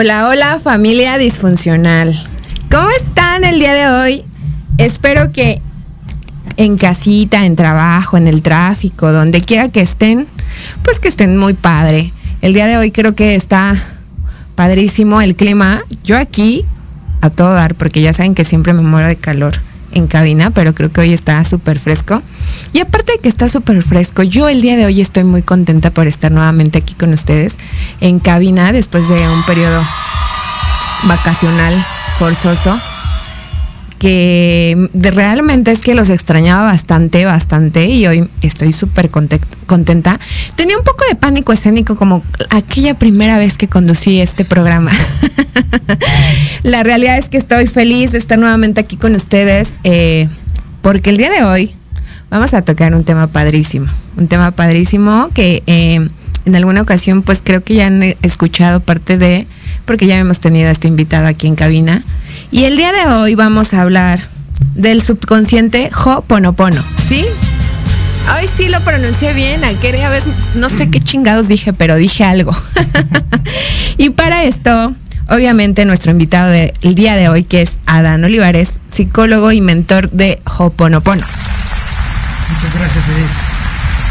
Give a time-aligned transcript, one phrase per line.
[0.00, 2.24] Hola, hola familia disfuncional.
[2.70, 4.24] ¿Cómo están el día de hoy?
[4.78, 5.60] Espero que
[6.56, 10.28] en casita, en trabajo, en el tráfico, donde quiera que estén,
[10.84, 12.12] pues que estén muy padre.
[12.42, 13.74] El día de hoy creo que está
[14.54, 15.80] padrísimo el clima.
[16.04, 16.64] Yo aquí
[17.20, 19.56] a todo dar, porque ya saben que siempre me muero de calor
[19.90, 22.22] en cabina, pero creo que hoy está súper fresco.
[22.72, 25.90] Y aparte de que está súper fresco, yo el día de hoy estoy muy contenta
[25.90, 27.56] por estar nuevamente aquí con ustedes
[28.00, 29.82] en cabina después de un periodo
[31.04, 31.74] vacacional
[32.18, 32.78] forzoso
[33.98, 40.20] que realmente es que los extrañaba bastante, bastante y hoy estoy súper conte- contenta.
[40.54, 44.92] Tenía un poco de pánico escénico como aquella primera vez que conducí este programa.
[46.62, 50.28] La realidad es que estoy feliz de estar nuevamente aquí con ustedes eh,
[50.80, 51.74] porque el día de hoy
[52.30, 56.08] vamos a tocar un tema padrísimo, un tema padrísimo que eh,
[56.44, 59.46] en alguna ocasión pues creo que ya han escuchado parte de,
[59.84, 62.02] porque ya hemos tenido a este invitado aquí en cabina.
[62.50, 64.20] Y el día de hoy vamos a hablar
[64.74, 67.24] del subconsciente Ho'oponopono, ¿sí?
[68.36, 70.24] Hoy sí lo pronuncié bien, aquella vez
[70.56, 72.54] no sé qué chingados dije, pero dije algo.
[73.98, 74.94] y para esto,
[75.30, 80.40] obviamente nuestro invitado del día de hoy, que es Adán Olivares, psicólogo y mentor de
[80.44, 81.24] Ho'oponopono.
[82.50, 83.28] Muchas gracias, Edith.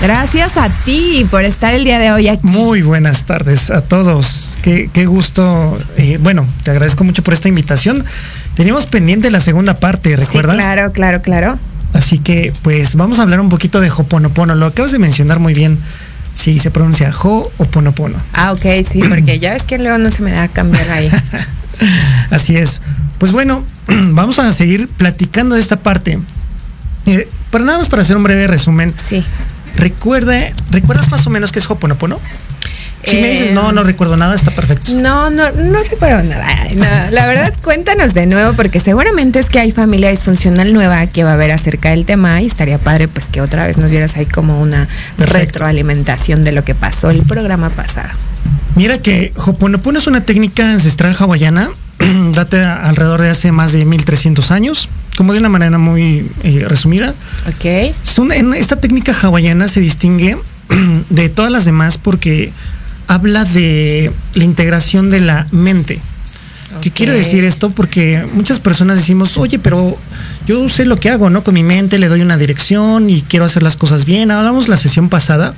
[0.02, 2.46] Gracias a ti por estar el día de hoy aquí.
[2.46, 4.58] Muy buenas tardes a todos.
[4.62, 5.78] Qué, qué gusto.
[5.98, 8.06] eh, bueno, te agradezco mucho por esta invitación.
[8.56, 10.56] Teníamos pendiente la segunda parte, ¿recuerdas?
[10.56, 11.60] Sí, claro, claro, claro.
[11.94, 14.54] Así que, pues, vamos a hablar un poquito de Hoponopono.
[14.54, 15.80] Lo acabas de mencionar muy bien.
[16.36, 18.18] Sí, se pronuncia Ho'oponopono.
[18.34, 21.10] Ah, ok, sí, porque ya ves que luego no se me da a cambiar ahí.
[22.30, 22.82] Así es.
[23.18, 26.20] Pues bueno, vamos a seguir platicando de esta parte.
[27.08, 28.94] Eh, para nada más para hacer un breve resumen.
[29.08, 29.24] Sí.
[29.76, 30.36] Recuerda,
[30.72, 32.20] ¿recuerdas más o menos qué es Hoponopono?
[33.04, 34.92] Si me dices no, no recuerdo nada, está perfecto.
[34.96, 36.48] No, no, no recuerdo nada.
[36.76, 41.24] No, la verdad, cuéntanos de nuevo, porque seguramente es que hay familia disfuncional nueva que
[41.24, 44.18] va a ver acerca del tema y estaría padre pues que otra vez nos dieras
[44.18, 45.38] ahí como una Perfecto.
[45.38, 48.10] retroalimentación de lo que pasó el programa pasado.
[48.76, 51.70] Mira que Hoponopono es una técnica ancestral hawaiana,
[52.34, 57.16] data alrededor de hace más de 1300 años, como de una manera muy eh, resumida.
[57.48, 57.66] ¿Ok?
[58.32, 60.38] En esta técnica hawaiana se distingue
[61.10, 62.54] de todas las demás porque
[63.08, 66.00] habla de la integración de la mente.
[66.82, 67.72] ¿Qué quiere decir esto?
[67.72, 69.98] Porque muchas personas decimos, oye, pero
[70.46, 71.44] yo sé lo que hago, ¿no?
[71.44, 74.30] Con mi mente le doy una dirección y quiero hacer las cosas bien.
[74.30, 75.56] Hablamos la sesión pasada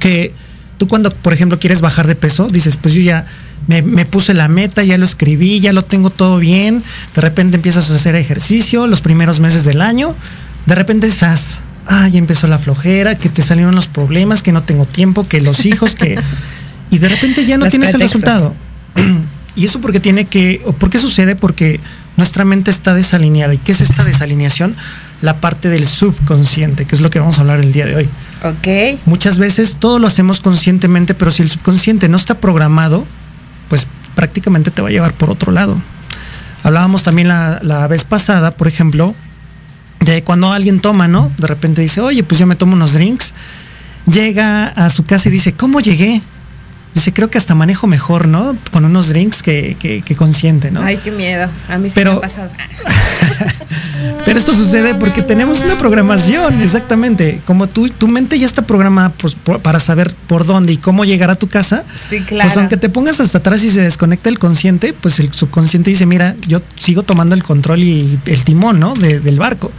[0.00, 0.34] que
[0.80, 3.26] tú cuando, por ejemplo, quieres bajar de peso, dices, pues yo ya
[3.66, 6.82] me, me puse la meta, ya lo escribí, ya lo tengo todo bien.
[7.14, 10.16] De repente empiezas a hacer ejercicio los primeros meses del año.
[10.64, 14.62] De repente estás, ah, ya empezó la flojera, que te salieron los problemas, que no
[14.62, 16.18] tengo tiempo, que los hijos, que...
[16.92, 18.54] Y de repente ya no Los tienes el resultado.
[19.54, 21.36] Y eso porque tiene que, o ¿por qué sucede?
[21.36, 21.80] Porque
[22.16, 23.52] nuestra mente está desalineada.
[23.52, 24.74] ¿Y qué es esta desalineación?
[25.20, 28.08] La parte del subconsciente, que es lo que vamos a hablar el día de hoy.
[28.42, 28.98] Ok.
[29.06, 33.06] Muchas veces todo lo hacemos conscientemente, pero si el subconsciente no está programado,
[33.68, 35.80] pues prácticamente te va a llevar por otro lado.
[36.62, 39.14] Hablábamos también la, la vez pasada, por ejemplo,
[40.00, 41.30] de cuando alguien toma, ¿no?
[41.38, 43.34] De repente dice, oye, pues yo me tomo unos drinks.
[44.10, 46.20] Llega a su casa y dice, ¿cómo llegué?
[46.94, 48.56] Dice, creo que hasta manejo mejor, ¿no?
[48.72, 50.82] Con unos drinks que, que, que consciente, ¿no?
[50.82, 51.48] Ay, qué miedo.
[51.68, 52.50] A mí sí Pero- me ha pasado.
[54.24, 57.40] Pero esto sucede porque tenemos una programación, exactamente.
[57.44, 61.04] Como tú, tu mente ya está programada pues, por- para saber por dónde y cómo
[61.04, 61.84] llegar a tu casa.
[62.08, 62.48] Sí, claro.
[62.48, 66.06] Pues aunque te pongas hasta atrás y se desconecta el consciente, pues el subconsciente dice,
[66.06, 68.94] mira, yo sigo tomando el control y el timón, ¿no?
[68.94, 69.72] De- del barco.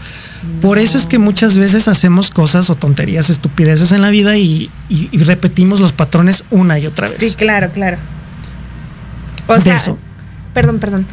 [0.60, 4.72] Por eso es que muchas veces hacemos cosas o tonterías, estupideces en la vida y,
[4.90, 7.18] y- y repetimos los patrones una y otra vez.
[7.20, 7.98] Sí, claro, claro.
[9.48, 9.98] O De sea, eso.
[10.54, 11.06] perdón, perdón.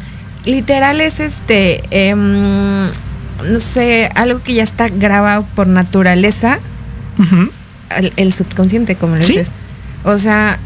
[0.45, 6.59] Literal es este, em, no sé, algo que ya está grabado por naturaleza
[7.97, 9.33] el, el subconsciente, como lo Sí.
[9.33, 9.51] dices.
[10.05, 10.57] O sea,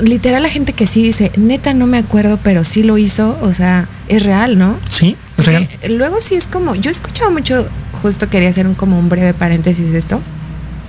[0.00, 3.52] literal la gente que sí dice, neta no me acuerdo, pero sí lo hizo, o
[3.52, 4.76] sea, es real, ¿no?
[4.88, 5.68] Sí, es real.
[5.70, 7.68] Porque Luego sí es como, yo he escuchado mucho,
[8.00, 10.20] justo quería hacer un como un breve paréntesis de esto.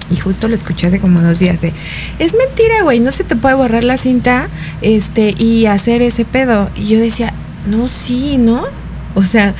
[0.10, 1.72] Y justo lo escuché hace como dos días de,
[2.20, 4.48] es mentira, güey, no se te puede borrar la cinta
[4.82, 6.70] este y hacer ese pedo.
[6.76, 7.34] Y yo decía,
[7.68, 8.64] no, sí, ¿no?
[9.16, 9.54] O sea,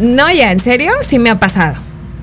[0.00, 1.76] no, ya, en serio, sí me ha pasado.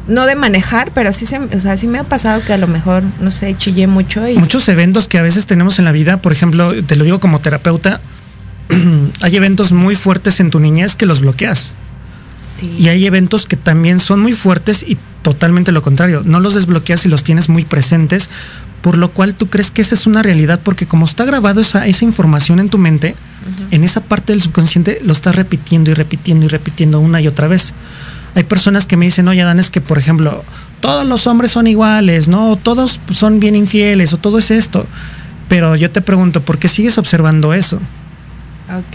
[0.08, 2.68] No de manejar, pero sí, se, o sea, sí me ha pasado que a lo
[2.68, 4.36] mejor, no sé, chillé mucho y...
[4.36, 7.40] Muchos eventos que a veces tenemos en la vida, por ejemplo, te lo digo como
[7.40, 8.02] terapeuta,
[9.22, 11.76] hay eventos muy fuertes en tu niñez que los bloqueas.
[12.60, 12.76] sí.
[12.78, 16.22] Y hay eventos que también son muy fuertes y totalmente lo contrario.
[16.26, 18.30] No los desbloqueas y los tienes muy presentes,
[18.84, 21.88] por lo cual tú crees que esa es una realidad, porque como está grabado esa,
[21.88, 23.16] esa información en tu mente,
[23.72, 27.48] en esa parte del subconsciente lo estás repitiendo y repitiendo y repitiendo una y otra
[27.48, 27.74] vez.
[28.36, 30.44] Hay personas que me dicen, oye, Dan, es que, por ejemplo,
[30.82, 32.58] todos los hombres son iguales, ¿no?
[32.58, 34.86] Todos son bien infieles o todo es esto.
[35.48, 37.80] Pero yo te pregunto, ¿por qué sigues observando eso?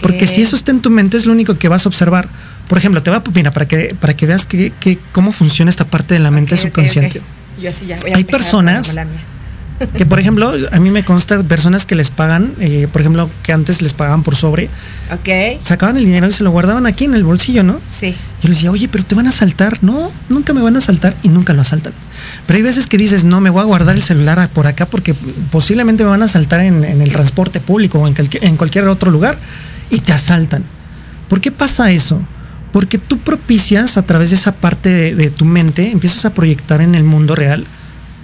[0.03, 2.29] Porque si eso está en tu mente es lo único que vas a observar.
[2.67, 5.71] Por ejemplo, te voy a mira, para que para que veas que, que- cómo funciona
[5.71, 7.21] esta parte de la mente subconsciente.
[7.59, 8.95] Yo así ya voy a Hay personas-.
[9.97, 13.53] Que por ejemplo, a mí me consta personas que les pagan, eh, por ejemplo, que
[13.53, 14.69] antes les pagaban por sobre,
[15.13, 17.79] Ok, sacaban el dinero y se lo guardaban aquí en el bolsillo, ¿no?
[17.97, 18.13] sí.
[18.41, 19.77] Yo les decía, oye, pero te van a asaltar.
[19.81, 21.91] No, nunca me van a asaltar y nunca lo asaltan.
[22.47, 25.13] Pero hay veces que dices, no, me voy a guardar el celular por acá porque
[25.51, 28.87] posiblemente me van a asaltar en, en el transporte público o en, cualquier- en cualquier
[28.87, 29.37] otro lugar
[29.89, 30.63] y te asaltan.
[31.27, 32.21] ¿Por qué pasa eso?
[32.71, 36.79] Porque tú propicias a través de esa parte de, de tu mente, empiezas a proyectar
[36.81, 37.65] en el mundo real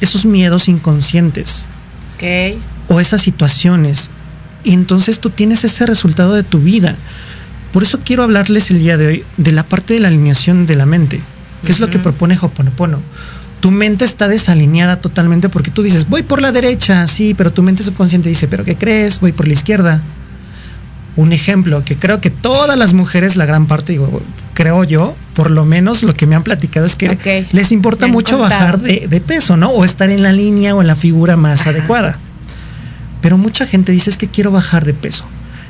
[0.01, 1.65] esos miedos inconscientes
[2.87, 4.09] o esas situaciones.
[4.63, 6.95] Y entonces tú tienes ese resultado de tu vida.
[7.71, 10.75] Por eso quiero hablarles el día de hoy de la parte de la alineación de
[10.75, 11.21] la mente,
[11.65, 13.01] que es lo que propone Hoponopono.
[13.59, 17.63] Tu mente está desalineada totalmente porque tú dices, voy por la derecha, sí, pero tu
[17.63, 19.19] mente subconsciente dice, pero ¿qué crees?
[19.19, 20.01] Voy por la izquierda.
[21.17, 24.21] Un ejemplo que creo que todas las mujeres, la gran parte, digo,
[24.53, 28.37] creo yo, por lo menos lo que me han platicado es que les importa mucho
[28.37, 28.59] contado.
[28.61, 29.69] bajar de, de peso, ¿no?
[29.69, 31.69] O estar en la línea o en la figura más Ajá.
[31.69, 32.17] adecuada.
[33.21, 35.25] Pero mucha gente dice es que quiero bajar de peso.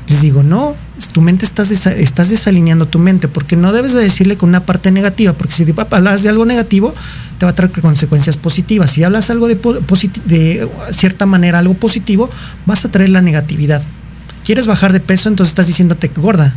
[0.08, 0.76] Les digo, no,
[1.14, 4.60] tu mente estás, desa- estás desalineando tu mente, porque no debes de decirle con una
[4.66, 6.94] parte negativa, porque si te hablas de algo negativo,
[7.40, 8.92] te va a traer consecuencias positivas.
[8.92, 12.30] Si hablas algo de cierta manera, algo positivo,
[12.66, 13.82] vas a traer la negatividad.
[14.46, 15.28] ¿Quieres bajar de peso?
[15.30, 16.54] Entonces estás diciéndote gorda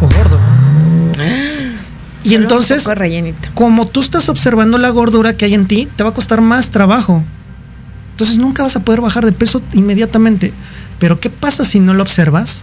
[0.00, 0.38] o gordo.
[2.24, 2.84] Y Solo entonces,
[3.54, 6.70] como tú estás observando la gordura que hay en ti, te va a costar más
[6.70, 7.24] trabajo.
[8.12, 10.52] Entonces nunca vas a poder bajar de peso inmediatamente.
[11.00, 12.62] Pero ¿qué pasa si no lo observas?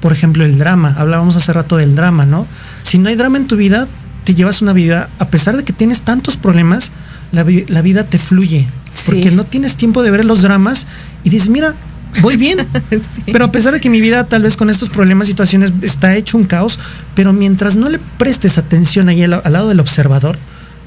[0.00, 0.94] Por ejemplo, el drama.
[0.96, 2.46] Hablábamos hace rato del drama, ¿no?
[2.84, 3.88] Si no hay drama en tu vida,
[4.22, 6.92] te llevas una vida, a pesar de que tienes tantos problemas,
[7.32, 8.68] la, vi- la vida te fluye.
[9.06, 10.86] Porque no tienes tiempo de ver los dramas
[11.24, 11.74] y dices, mira,
[12.22, 12.66] voy bien.
[12.90, 13.22] Sí.
[13.32, 16.38] Pero a pesar de que mi vida tal vez con estos problemas, situaciones, está hecho
[16.38, 16.78] un caos,
[17.14, 20.38] pero mientras no le prestes atención ahí al, al lado del observador,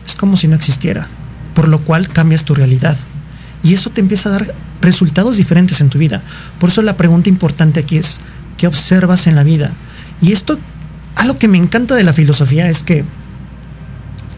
[0.05, 1.07] es como si no existiera.
[1.53, 2.97] Por lo cual cambias tu realidad.
[3.63, 6.21] Y eso te empieza a dar resultados diferentes en tu vida.
[6.59, 8.19] Por eso la pregunta importante aquí es,
[8.57, 9.71] ¿qué observas en la vida?
[10.21, 10.57] Y esto,
[11.15, 13.03] algo que me encanta de la filosofía es que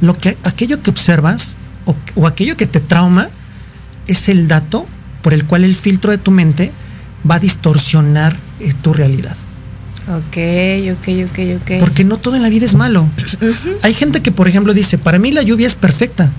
[0.01, 3.29] lo que aquello que observas o, o aquello que te trauma
[4.07, 4.87] es el dato
[5.21, 6.71] por el cual el filtro de tu mente
[7.29, 9.35] va a distorsionar eh, tu realidad.
[10.07, 10.37] Ok,
[10.93, 11.71] ok, ok, ok.
[11.79, 13.07] Porque no todo en la vida es malo.
[13.83, 16.31] Hay gente que, por ejemplo, dice, para mí la lluvia es perfecta,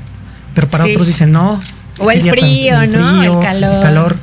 [0.55, 0.91] pero para Sí.
[0.93, 1.63] otros dicen, no.
[1.99, 3.23] O el qué día frío, ¿no?
[3.23, 3.39] El
[3.81, 4.17] calor.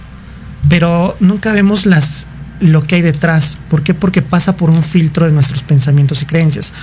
[0.68, 2.28] Pero nunca vemos las
[2.60, 3.58] lo que hay detrás.
[3.70, 3.94] ¿Por qué?
[3.94, 6.74] Porque pasa por un filtro de nuestros pensamientos y creencias.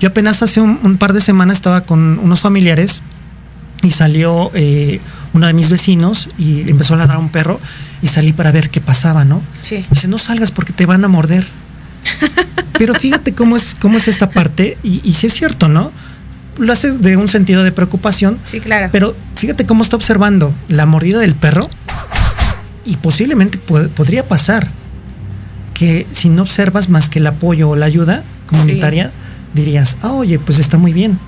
[0.00, 3.02] Yo apenas hace un, un par de semanas estaba con unos familiares
[3.82, 5.00] y salió eh,
[5.34, 7.60] uno de mis vecinos y empezó a ladrar a un perro
[8.02, 9.42] y salí para ver qué pasaba, ¿no?
[9.62, 9.76] Sí.
[9.76, 11.44] Me dice, no salgas porque te van a morder.
[12.78, 15.90] Pero fíjate cómo es, cómo es esta parte, y, y sí es cierto, ¿no?
[16.58, 18.88] Lo hace de un sentido de preocupación, Sí, claro.
[18.92, 21.68] pero fíjate cómo está observando la mordida del perro,
[22.84, 24.68] y posiblemente podría pasar
[25.74, 29.10] que si no observas más que el apoyo o la ayuda comunitaria,
[29.54, 31.18] dirías, ah, oye, pues está muy bien.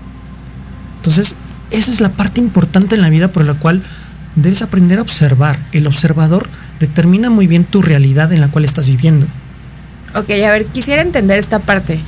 [0.96, 1.34] Entonces,
[1.70, 3.82] esa es la parte importante en la vida por la cual
[4.42, 5.58] debes aprender a observar.
[5.72, 6.48] El observador
[6.80, 9.26] determina muy bien tu realidad en la cual estás viviendo.
[10.14, 11.98] Ok, a ver, quisiera entender esta parte.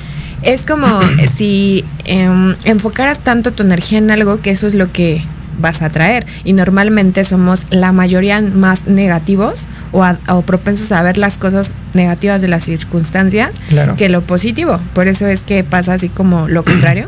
[0.41, 0.87] Es como
[1.35, 5.23] si em, enfocaras tanto tu energía en algo que eso es lo que
[5.59, 6.25] vas a atraer.
[6.43, 9.61] Y normalmente somos la mayoría más negativos
[9.91, 13.95] o, a- o propensos a ver las cosas negativas de las circunstancias Claro.
[13.97, 14.79] que lo positivo.
[14.93, 17.07] Por eso es que pasa así como lo contrario.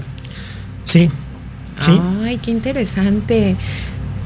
[0.84, 1.10] Sí,
[1.82, 2.00] sí.
[2.24, 3.56] Ay, qué interesante.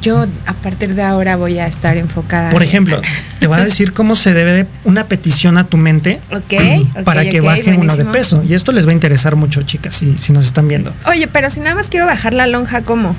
[0.02, 2.50] Yo a partir de ahora voy a estar enfocada.
[2.50, 3.02] Por ejemplo,
[3.40, 6.20] te voy a decir cómo se debe de una petición a tu mente
[7.04, 8.44] para que baje uno de peso.
[8.48, 10.94] Y esto les va a interesar mucho, chicas, si, si nos están viendo.
[11.08, 13.16] Oye, pero si nada más quiero bajar la lonja, ¿cómo?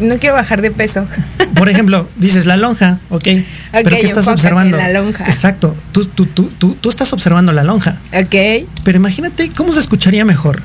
[0.00, 1.06] No quiero bajar de peso.
[1.54, 3.24] Por ejemplo, dices la lonja, ok.
[3.72, 4.76] pero ¿qué estás observando?
[4.76, 5.24] la lonja.
[5.24, 5.74] Exacto.
[5.92, 7.96] Tú, tú, tú, tú, tú estás observando la lonja.
[8.12, 8.66] ok.
[8.84, 10.62] Pero imagínate cómo se escucharía mejor.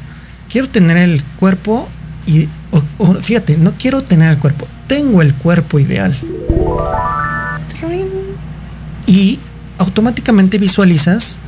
[0.51, 1.89] Quiero tener el cuerpo
[2.27, 2.47] y.
[2.71, 4.67] o- o, fíjate, no quiero tener el cuerpo.
[4.93, 6.15] Tengo el cuerpo ideal.
[9.07, 9.39] Y
[9.79, 11.39] automáticamente visualizas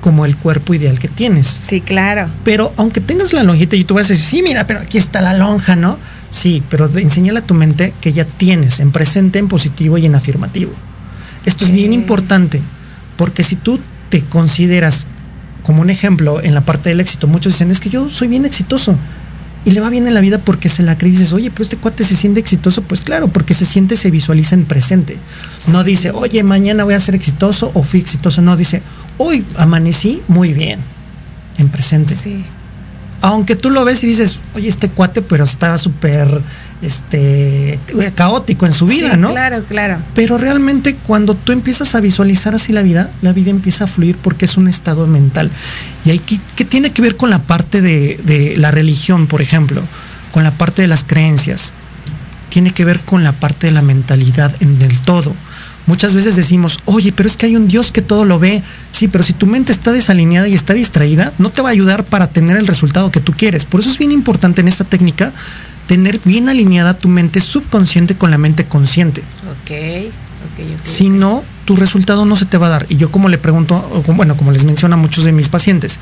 [0.00, 1.46] como el cuerpo ideal que tienes.
[1.46, 2.28] Sí, claro.
[2.42, 5.20] Pero aunque tengas la lonjita y tú vas a decir, sí, mira, pero aquí está
[5.20, 5.98] la lonja, ¿no?
[6.28, 10.16] Sí, pero enséñale a tu mente que ya tienes en presente, en positivo y en
[10.16, 10.72] afirmativo.
[11.44, 12.60] Esto es bien importante,
[13.16, 13.78] porque si tú
[14.08, 15.06] te consideras
[15.62, 18.44] como un ejemplo en la parte del éxito, muchos dicen, es que yo soy bien
[18.44, 18.96] exitoso.
[19.66, 21.64] Y le va bien en la vida porque se la cree y dices, oye, pero
[21.64, 22.82] este cuate se siente exitoso.
[22.82, 25.18] Pues claro, porque se siente, se visualiza en presente.
[25.66, 28.40] No dice, oye, mañana voy a ser exitoso o fui exitoso.
[28.42, 28.80] No, dice,
[29.18, 30.78] hoy amanecí muy bien.
[31.58, 32.44] En presente Sí.
[33.22, 36.28] aunque tú lo ves y dices, oye, este cuate, pero está súper
[36.82, 37.78] este,
[38.14, 39.30] caótico en su vida, Sí, ¿no?
[39.30, 39.98] Claro, claro.
[40.14, 44.16] Pero realmente cuando tú empiezas a visualizar así la vida, la vida empieza a fluir
[44.16, 45.50] porque es un estado mental.
[46.04, 49.42] Y hay que, que tiene que ver con la parte de, de la religión, por
[49.42, 49.82] ejemplo,
[50.32, 51.72] con la parte de las creencias.
[52.50, 55.34] Tiene que ver con la parte de la mentalidad en el todo.
[55.86, 58.62] Muchas veces decimos, oye, pero es que hay un Dios que todo lo ve.
[58.90, 62.04] Sí, pero si tu mente está desalineada y está distraída, no te va a ayudar
[62.04, 63.64] para tener el resultado que tú quieres.
[63.64, 65.32] Por eso es bien importante en esta técnica
[65.86, 69.20] tener bien alineada tu mente subconsciente con la mente consciente.
[69.20, 70.84] Ok, ok, ok.
[70.84, 72.86] Si no, tu resultado no se te va a dar.
[72.88, 75.98] Y yo como le pregunto, bueno, como les menciono a muchos de mis pacientes,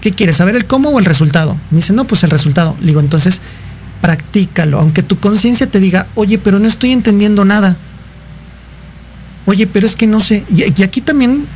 [0.00, 0.36] ¿qué quieres?
[0.36, 1.58] ¿Saber el cómo o el resultado?
[1.70, 2.76] Me dicen, no, pues el resultado.
[2.80, 3.40] Le digo, entonces,
[4.00, 4.80] practícalo.
[4.80, 7.76] Aunque tu conciencia te diga, oye, pero no estoy entendiendo nada.
[9.46, 10.44] Oye, pero es que no sé.
[10.48, 11.46] Y, y aquí también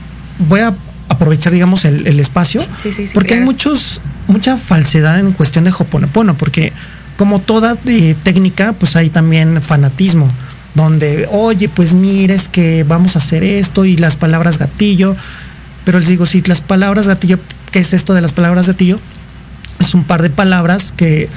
[0.49, 0.75] voy a
[1.09, 2.65] aprovechar, digamos, el, el espacio.
[2.79, 6.73] Sí, sí, sí, porque hay muchos, mucha falsedad en cuestión de Hoponopono, porque
[7.21, 10.27] como toda eh, técnica, pues hay también fanatismo,
[10.75, 15.15] donde, oye, pues mires que vamos a hacer esto y las palabras gatillo,
[15.85, 17.39] pero les digo, si las palabras gatillo,
[17.73, 18.99] ¿qué es esto de las palabras gatillo?
[19.81, 21.29] Es un par de palabras que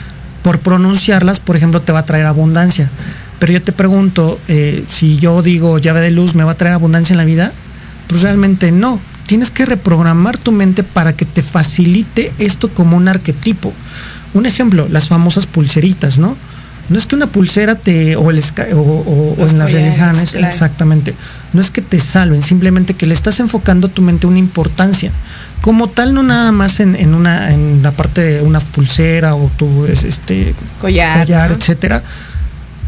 [0.42, 2.90] por pronunciarlas, por ejemplo, te va a traer abundancia.
[3.40, 6.76] Pero yo te pregunto, eh, si yo digo llave de luz, ¿me va a traer
[6.76, 7.52] abundancia en la vida?
[8.08, 9.02] Pues realmente no.
[9.34, 13.74] Tienes que reprogramar tu mente para que te facilite esto como un arquetipo.
[14.36, 16.38] Un ejemplo, las famosas pulseritas, ¿no?
[16.90, 19.72] No es que una pulsera te, o, el esca- o, o- o Los en las
[19.72, 20.46] religiones, claro.
[20.46, 21.16] exactamente,
[21.52, 25.12] no es que te salven, simplemente que le estás enfocando a tu mente una importancia.
[25.62, 29.50] Como tal, no nada más en, en una, en la parte de una pulsera o
[29.58, 31.56] tu es- este Collar, collar, ¿no?
[31.58, 32.04] etcétera.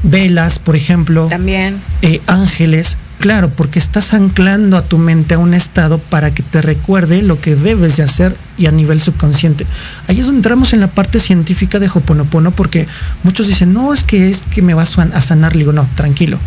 [0.03, 1.81] Velas, por ejemplo También.
[2.03, 6.61] eh, ángeles, claro, porque estás anclando a tu mente a un estado para que te
[6.61, 9.65] recuerde lo que debes de hacer y a nivel subconsciente.
[10.07, 12.87] Ahí es donde entramos en la parte científica de Hoponopono, porque
[13.23, 15.53] muchos dicen, no, es que es que me va a san- a sanar.
[15.53, 16.37] Le digo, no, tranquilo.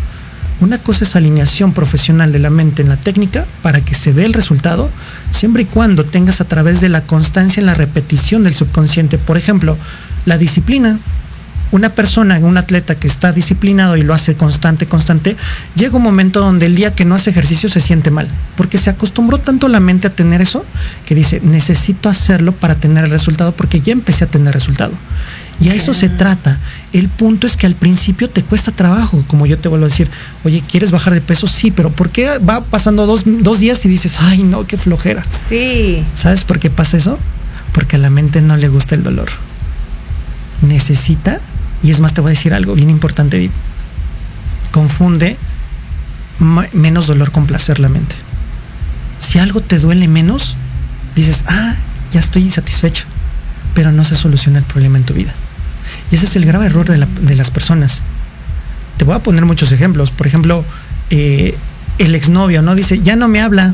[0.61, 4.25] Una cosa es alineación profesional de la mente en la técnica para que se dé
[4.25, 4.89] el resultado,
[5.31, 9.17] siempre y cuando tengas a través de la constancia en la repetición del subconsciente.
[9.17, 9.77] Por ejemplo,
[10.25, 10.99] la disciplina
[11.71, 15.35] una persona, un atleta que está disciplinado y lo hace constante, constante,
[15.75, 18.89] llega un momento donde el día que no hace ejercicio se siente mal, porque se
[18.89, 20.65] acostumbró tanto la mente a tener eso
[21.05, 24.93] que dice, necesito hacerlo para tener el resultado, porque ya empecé a tener resultado.
[25.61, 26.57] Y a eso se trata.
[26.93, 30.09] El punto es que al principio te cuesta trabajo, como yo te vuelvo a decir,
[30.45, 31.47] oye, ¿quieres bajar de peso?
[31.47, 35.23] Sí, pero ¿por qué va pasando dos, dos días y dices, ay, no, qué flojera?
[35.49, 36.03] Sí.
[36.13, 37.19] ¿Sabes por qué pasa eso?
[37.73, 39.27] Porque a la mente no le gusta el dolor.
[40.61, 41.41] Necesita,
[41.83, 43.51] y es más, te voy a decir algo bien importante, Edith.
[44.71, 45.37] Confunde
[46.73, 48.15] menos dolor con placer la mente.
[49.19, 50.55] Si algo te duele menos,
[51.15, 51.75] dices, ah,
[52.11, 53.05] ya estoy satisfecho,
[53.73, 55.33] pero no se soluciona el problema en tu vida.
[56.11, 58.03] Y ese es el grave error de las personas.
[58.97, 60.11] Te voy a poner muchos ejemplos.
[60.11, 60.63] Por ejemplo,
[61.09, 61.55] eh,
[61.97, 62.75] el exnovio, ¿no?
[62.75, 63.73] Dice, ya no me habla,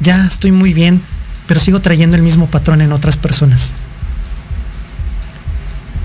[0.00, 1.00] ya estoy muy bien,
[1.46, 3.74] pero sigo trayendo el mismo patrón en otras personas.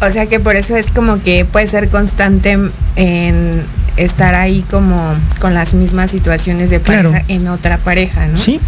[0.01, 2.57] O sea que por eso es como que puede ser constante
[2.95, 3.63] en
[3.97, 7.11] estar ahí como con las mismas situaciones de Claro.
[7.11, 8.37] pareja en otra pareja, ¿no?
[8.37, 8.59] Sí,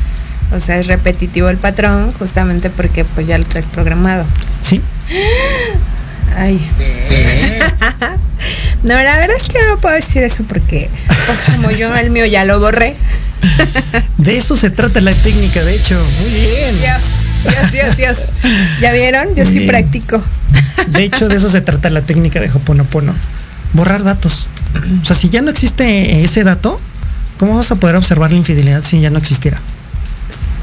[0.56, 4.26] O sea, es repetitivo el patrón justamente porque pues ya lo traes programado.
[4.62, 4.82] sí.
[6.38, 6.60] Ay.
[8.84, 10.90] no, la verdad es que no puedo decir eso porque
[11.26, 12.96] pues como yo el mío ya lo borré.
[14.18, 16.00] De eso se trata la técnica, de hecho.
[16.22, 16.80] Muy bien.
[16.80, 17.02] Dios,
[17.44, 18.18] Dios, Dios, Dios.
[18.82, 19.36] ¿Ya vieron?
[19.36, 19.70] Yo Muy sí bien.
[19.70, 20.24] practico.
[20.88, 23.14] De hecho, de eso se trata la técnica de Hoponopono.
[23.74, 24.48] Borrar datos.
[25.02, 26.80] O sea, si ya no existe ese dato,
[27.38, 29.60] ¿cómo vas a poder observar la infidelidad si ya no existiera?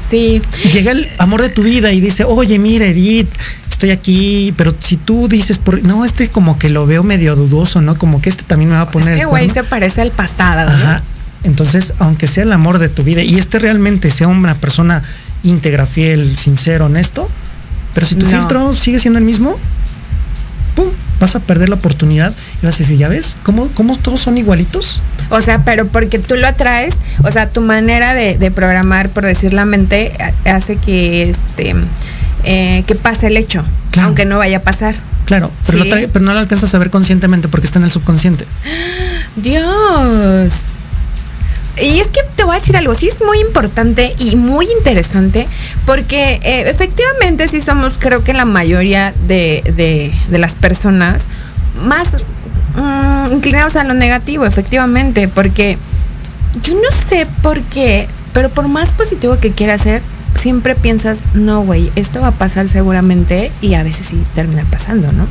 [0.09, 0.41] Sí.
[0.73, 3.29] Llega el amor de tu vida y dice, oye, mira, Edith,
[3.69, 7.81] estoy aquí, pero si tú dices, por, no, este como que lo veo medio dudoso,
[7.81, 7.97] ¿no?
[7.97, 9.13] Como que este también me va a poner...
[9.13, 9.63] Este güey cuerno".
[9.63, 10.69] se parece al pasado.
[10.69, 10.75] ¿no?
[10.75, 11.01] Ajá.
[11.43, 15.01] Entonces, aunque sea el amor de tu vida y este realmente sea una persona
[15.43, 17.29] íntegra, fiel, sincero, honesto,
[17.93, 18.31] pero si tu No.
[18.37, 19.57] filtro sigue siendo el mismo,
[20.75, 20.87] ¡pum!
[21.19, 23.37] Vas a perder la oportunidad y vas a decir, ¿ya ves?
[23.43, 25.01] ¿Cómo, cómo todos son igualitos?
[25.29, 29.25] O sea, pero porque tú lo atraes, o sea, tu manera de, de programar, por
[29.25, 30.13] decir la mente,
[30.45, 31.75] hace que este
[32.43, 34.07] eh, que pase el hecho, Claro.
[34.07, 34.95] aunque no vaya a pasar.
[35.25, 35.89] Claro, pero, Sí.
[35.89, 38.45] lo trae- pero no lo alcanzas a ver conscientemente porque está en el subconsciente.
[39.35, 40.53] Dios.
[41.81, 45.47] Y es que te voy a decir algo, sí es muy importante y muy interesante,
[45.85, 51.23] porque eh, efectivamente sí somos, creo que la mayoría de, de- las personas
[51.83, 52.07] más
[52.75, 55.77] mm, inclinados a lo negativo, efectivamente, porque
[56.63, 60.01] yo no sé por qué, pero por más positivo que quieras ser,
[60.35, 65.11] siempre piensas, no, güey, esto va a pasar seguramente y a veces sí termina pasando,
[65.11, 65.27] ¿no?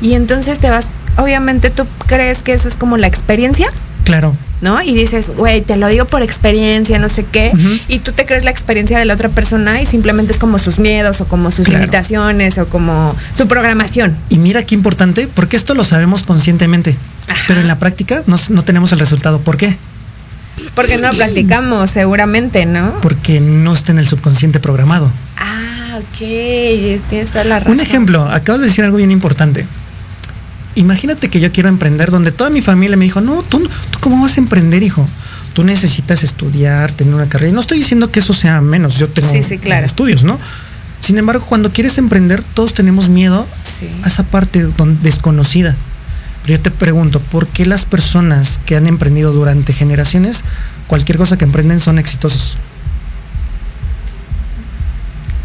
[0.00, 3.68] Y entonces te vas, obviamente tú crees que eso es como la experiencia,
[4.04, 4.82] Claro, ¿no?
[4.82, 7.52] Y dices, güey, te lo digo por experiencia, no sé qué,
[7.86, 10.78] y tú te crees la experiencia de la otra persona y simplemente es como sus
[10.78, 11.80] miedos o como sus Claro.
[11.80, 14.16] limitaciones o como su programación.
[14.30, 16.96] y mira qué importante, porque esto lo sabemos conscientemente,
[17.28, 17.44] Ajá.
[17.46, 19.38] pero en la práctica no, no tenemos el resultado.
[19.40, 19.76] ¿Por qué?
[20.74, 22.94] Porque no lo practicamos, seguramente, ¿no?
[23.02, 25.10] Porque no está en el subconsciente programado.
[25.36, 26.18] Ah, ok,
[27.08, 27.72] tienes toda la razón.
[27.74, 29.66] Un ejemplo, acabas de decir algo bien importante.
[30.76, 34.22] Imagínate que yo quiero emprender donde toda mi familia me dijo, no, tú, tú cómo
[34.22, 35.06] vas a emprender, hijo.
[35.52, 37.50] Tú necesitas estudiar, tener una carrera.
[37.52, 39.86] Y no estoy diciendo que eso sea menos, yo tengo Sí, sí, claro.
[39.86, 40.38] estudios, ¿no?
[40.98, 43.88] Sin embargo, cuando quieres emprender, todos tenemos miedo Sí.
[44.02, 44.66] a esa parte
[45.02, 45.76] desconocida.
[46.42, 50.44] Pero yo te pregunto, ¿por qué las personas que han emprendido durante generaciones,
[50.88, 52.56] cualquier cosa que emprenden son exitosos?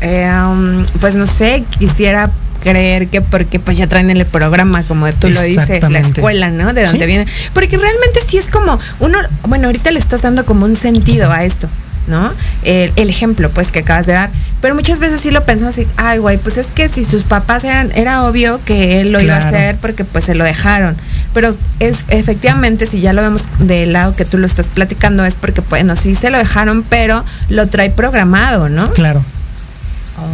[0.01, 2.29] Eh, um, pues no sé, quisiera
[2.61, 6.73] creer que porque pues ya traen el programa, como tú lo dices, la escuela, ¿no?
[6.73, 7.05] De donde Sí.
[7.05, 7.25] viene.
[7.53, 11.43] Porque realmente sí es como, uno, bueno, ahorita le estás dando como un sentido a
[11.45, 11.69] esto,
[12.07, 12.33] ¿no?
[12.63, 14.29] El, el ejemplo, pues, que acabas de dar.
[14.61, 17.63] Pero muchas veces sí lo pensamos así, ay, güey, pues es que si sus papás
[17.63, 20.97] eran, era obvio que él lo iba a hacer porque pues se lo dejaron.
[21.33, 25.33] Pero es efectivamente, si ya lo vemos del lado que tú lo estás platicando, es
[25.35, 28.89] porque, bueno, sí se lo dejaron, pero lo trae programado, ¿no?
[28.91, 29.23] Claro.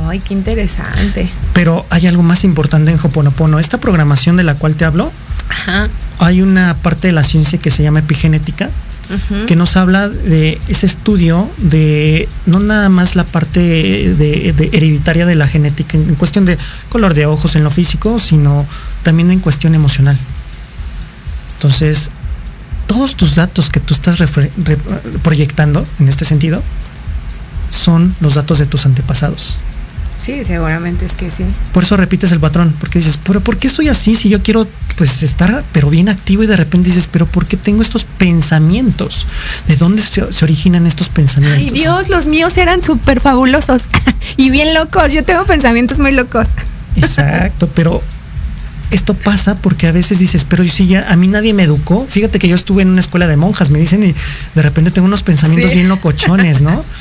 [0.07, 1.29] Ay, qué interesante.
[1.53, 3.59] Pero hay algo más importante en Hoponopono.
[3.59, 5.11] Esta programación de la cual te hablo,
[5.49, 5.87] Ajá.
[6.19, 8.69] hay una parte de la ciencia que se llama epigenética,
[9.45, 15.27] que nos habla de ese estudio de no nada más la parte de, de hereditaria
[15.27, 16.57] de la genética en cuestión de
[16.89, 18.65] color de ojos en lo físico, sino
[19.03, 20.17] también en cuestión emocional.
[21.57, 22.09] Entonces,
[22.87, 24.17] todos tus datos que tú estás
[25.23, 26.61] proyectando en este sentido
[27.69, 29.57] son los datos de tus antepasados.
[30.17, 31.43] Sí, seguramente es que sí.
[31.73, 34.67] Por eso repites el patrón, porque dices, pero ¿por qué soy así si yo quiero
[34.97, 39.27] pues estar pero bien activo y de repente dices, pero ¿por qué tengo estos pensamientos?
[39.67, 41.59] ¿De dónde se, se originan estos pensamientos?
[41.61, 43.83] Ay, Dios, los míos eran súper fabulosos
[44.37, 45.11] y bien locos.
[45.11, 46.47] Yo tengo pensamientos muy locos.
[46.95, 48.01] Exacto, pero
[48.91, 52.05] esto pasa porque a veces dices, pero yo sí ya, a mí nadie me educó.
[52.07, 54.15] Fíjate que yo estuve en una escuela de monjas, me dicen, y
[54.55, 55.75] de repente tengo unos pensamientos Sí.
[55.75, 56.83] bien locochones, ¿no?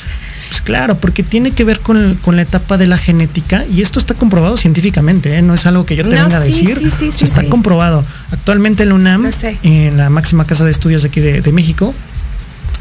[0.48, 3.98] Pues claro, porque tiene que ver con, con la etapa de la genética y esto
[3.98, 5.42] está comprobado científicamente, ¿eh?
[5.42, 7.24] no es algo que yo te No, venga a decir, sí, sí, o sea, sí,
[7.24, 8.04] está comprobado.
[8.30, 9.30] Actualmente en la UNAM,
[9.62, 11.94] en la máxima casa de estudios de aquí de, de México,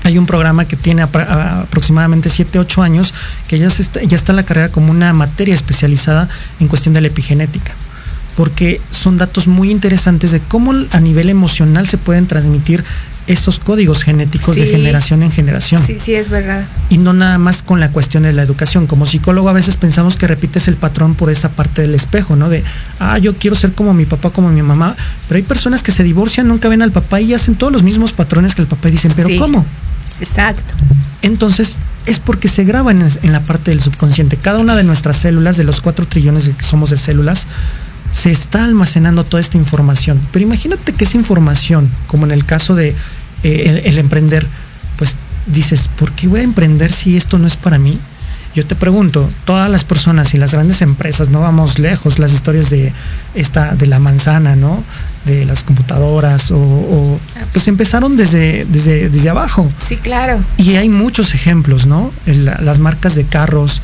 [0.03, 3.13] hay un programa que tiene aproximadamente 7, 8 años,
[3.47, 6.27] que ya, se está, ya está la carrera como una materia especializada
[6.59, 7.71] en cuestión de la epigenética.
[8.35, 12.83] Porque son datos muy interesantes de cómo a nivel emocional se pueden transmitir
[13.27, 15.81] esos códigos genéticos de generación en generación.
[15.85, 16.65] Sí, sí, es verdad.
[16.89, 18.85] Y no nada más con la cuestión de la educación.
[18.87, 22.49] Como psicólogo a veces pensamos que repites el patrón por esa parte del espejo, ¿no?
[22.49, 22.63] De,
[22.99, 24.95] ah, yo quiero ser como mi papá, como mi mamá.
[25.27, 28.11] Pero hay personas que se divorcian, nunca ven al papá y hacen todos los mismos
[28.11, 29.37] patrones que el papá y dicen, pero Sí.
[29.37, 29.65] ¿cómo?
[30.19, 30.73] Exacto.
[31.21, 34.35] Entonces es porque se graban en, en la parte del subconsciente.
[34.35, 37.47] Cada una de nuestras células, de los cuatro trillones que somos de células,
[38.13, 40.21] se está almacenando toda esta información.
[40.31, 44.47] Pero imagínate que esa información, como en el caso de eh, el, el emprender,
[44.97, 47.99] pues dices, ¿por qué voy a emprender si esto no es para mí?
[48.55, 52.69] Yo te pregunto, todas las personas y las grandes empresas, no vamos lejos, las historias
[52.69, 52.93] de
[53.33, 54.83] esta, de la manzana, ¿no?
[55.25, 57.19] De las computadoras, o, o,
[57.51, 59.67] pues empezaron desde, desde, desde abajo.
[59.77, 60.39] Sí, claro.
[60.57, 62.11] Y hay muchos ejemplos, ¿no?
[62.27, 63.81] Las marcas de carros.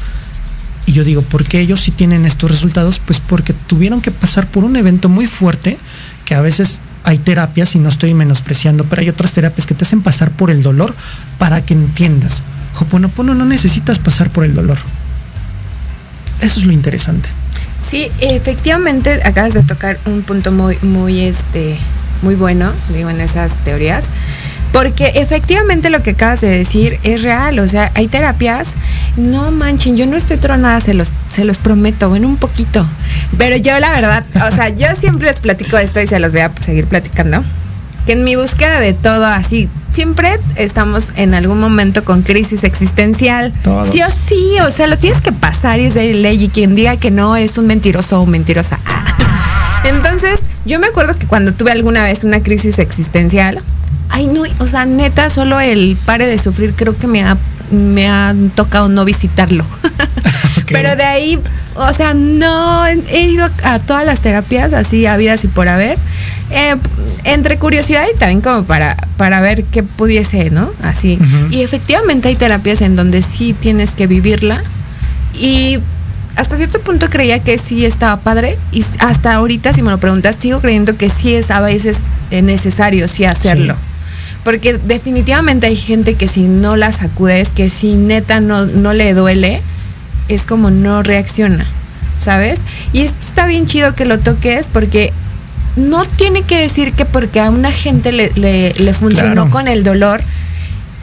[0.85, 2.99] Y yo digo, ¿por qué ellos sí tienen estos resultados?
[2.99, 5.77] Pues porque tuvieron que pasar por un evento muy fuerte
[6.25, 9.83] que a veces hay terapias, y no estoy menospreciando, pero hay otras terapias que te
[9.83, 10.93] hacen pasar por el dolor
[11.37, 12.41] para que entiendas.
[12.79, 14.77] Hoponopono no necesitas pasar por el dolor.
[16.41, 17.29] Eso es lo interesante.
[17.89, 21.77] Sí, efectivamente acabas de tocar un punto muy, muy, este,
[22.21, 24.05] muy bueno, digo, en esas teorías.
[24.71, 28.69] Porque efectivamente lo que acabas de decir es real, o sea, hay terapias,
[29.17, 32.85] no manchen, yo no estoy tronada, se los, se los prometo, bueno, un poquito.
[33.37, 36.41] Pero yo la verdad, o sea, yo siempre les platico esto y se los voy
[36.41, 37.43] a seguir platicando.
[38.05, 43.51] Que en mi búsqueda de todo así, siempre estamos en algún momento con crisis existencial.
[43.63, 43.89] Todos.
[43.89, 46.75] Sí o sí, o sea, lo tienes que pasar y es de ley y quien
[46.75, 48.79] diga que no es un mentiroso o mentirosa.
[49.83, 53.61] Entonces, yo me acuerdo que cuando tuve alguna vez una crisis existencial,
[54.09, 57.37] ay no, o sea, neta, solo el pare de sufrir creo que me ha,
[57.71, 59.65] me ha tocado no visitarlo.
[60.67, 61.39] Pero de ahí,
[61.75, 65.97] o sea, no, he ido a todas las terapias así habidas y por haber,
[66.51, 66.75] eh,
[67.23, 70.71] entre curiosidad y también como para, para ver qué pudiese, ¿no?
[70.83, 71.17] Así.
[71.51, 74.61] Y efectivamente hay terapias en donde sí tienes que vivirla
[75.33, 75.79] y
[76.35, 80.37] hasta cierto punto creía que sí estaba padre y hasta ahorita si me lo preguntas
[80.39, 81.97] sigo creyendo que sí es a veces
[82.31, 83.75] necesario sí hacerlo.
[84.49, 89.13] Porque definitivamente hay gente que si no la sacudes, que si neta no, no le
[89.13, 89.61] duele,
[90.27, 91.67] es como no reacciona,
[92.19, 92.59] ¿sabes?
[92.91, 95.13] Y esto está bien chido que lo toques porque
[95.75, 99.51] no tiene que decir que porque a una gente le, le- le funcionó Claro.
[99.51, 100.19] con el dolor,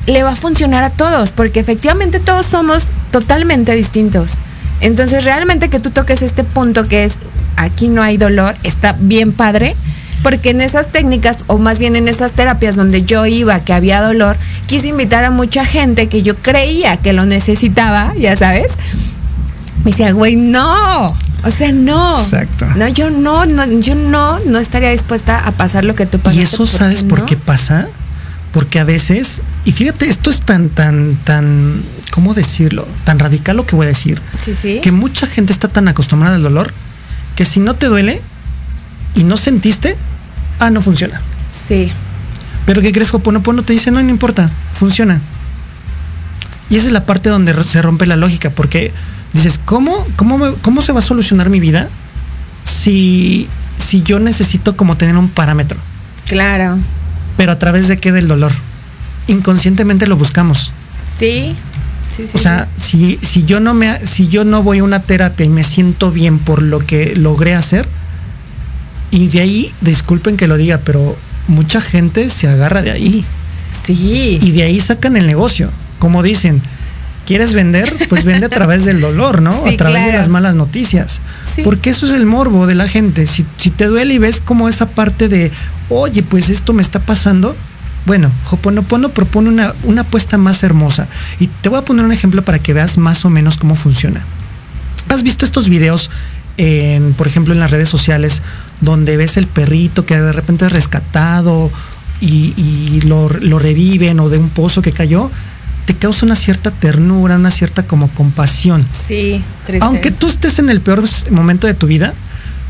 [0.09, 2.83] le va a funcionar a todos, porque efectivamente todos somos
[3.13, 4.33] totalmente distintos.
[4.81, 7.13] Entonces realmente que tú toques este punto que es
[7.57, 9.77] aquí no hay dolor, está bien padre,
[10.23, 14.03] porque en esas técnicas, o más bien en esas terapias donde yo iba, que había
[14.03, 18.73] dolor, quise invitar a mucha gente que yo creía que lo necesitaba, ya sabes.
[19.85, 21.09] Me decía, güey, no.
[21.45, 22.19] O sea, no.
[22.19, 22.67] Exacto.
[22.77, 26.41] No, yo no, no, yo no, no estaría dispuesta a pasar lo que tú pasaste.
[26.41, 27.27] Y eso sabes por no.
[27.27, 27.87] qué pasa?
[28.53, 32.89] Porque a veces, y fíjate, esto es tan, tan, tan, ¿cómo decirlo?
[33.05, 34.21] Tan radical lo que voy a decir.
[34.43, 34.81] Sí, sí.
[34.83, 36.73] Que mucha gente está tan acostumbrada al dolor
[37.37, 38.23] que si no te duele
[39.17, 39.97] y no sentiste,
[40.61, 41.21] ah, no funciona.
[41.69, 41.91] Sí.
[42.67, 43.13] Pero ¿qué crees?
[43.13, 45.21] Hoponopono te dice, no, no importa, funciona.
[46.71, 48.93] Y esa es la parte donde se rompe la lógica, porque
[49.33, 51.89] dices, ¿cómo, cómo, me- cómo se va a solucionar mi vida
[52.65, 53.49] si,
[53.79, 55.79] si yo necesito como tener un parámetro?
[56.27, 56.79] Claro.
[57.37, 58.53] Pero a través de qué del dolor.
[59.29, 60.73] Inconscientemente lo buscamos.
[61.19, 61.55] Sí.
[62.17, 62.33] Sí, sí.
[62.35, 65.51] O sea, si, si yo no me si yo no voy a una terapia y
[65.51, 67.87] me siento bien por lo que logré hacer,
[69.11, 71.17] y de ahí, disculpen que lo diga, pero
[71.49, 73.25] mucha gente se agarra de ahí.
[73.85, 74.39] sí.
[74.41, 75.71] Y de ahí sacan el negocio.
[75.99, 76.61] Como dicen,
[77.25, 77.93] ¿quieres vender?
[78.09, 79.63] Pues vende a través del dolor, ¿no?
[79.65, 81.21] Sí, a través de las malas noticias.
[81.55, 81.63] Sí.
[81.63, 83.27] Porque eso es el morbo de la gente.
[83.27, 85.51] Si, si te duele y ves como esa parte de,
[85.89, 87.57] oye, pues esto me está pasando.
[88.07, 91.09] Bueno, Hoponopono propone una, una apuesta más hermosa.
[91.41, 94.25] Y te voy a poner un ejemplo para que veas más o menos cómo funciona.
[95.09, 96.11] ¿Has visto estos videos,
[96.57, 98.43] en, por ejemplo, en las redes sociales,
[98.81, 101.71] donde ves el perrito que de repente es rescatado
[102.21, 105.31] y, y lo, lo reviven o de un pozo que cayó?
[105.85, 108.85] Te causa una cierta ternura, una cierta como compasión.
[109.07, 109.43] Sí.
[109.65, 109.87] tristeza.
[109.87, 112.13] Aunque tú estés en el peor momento de tu vida,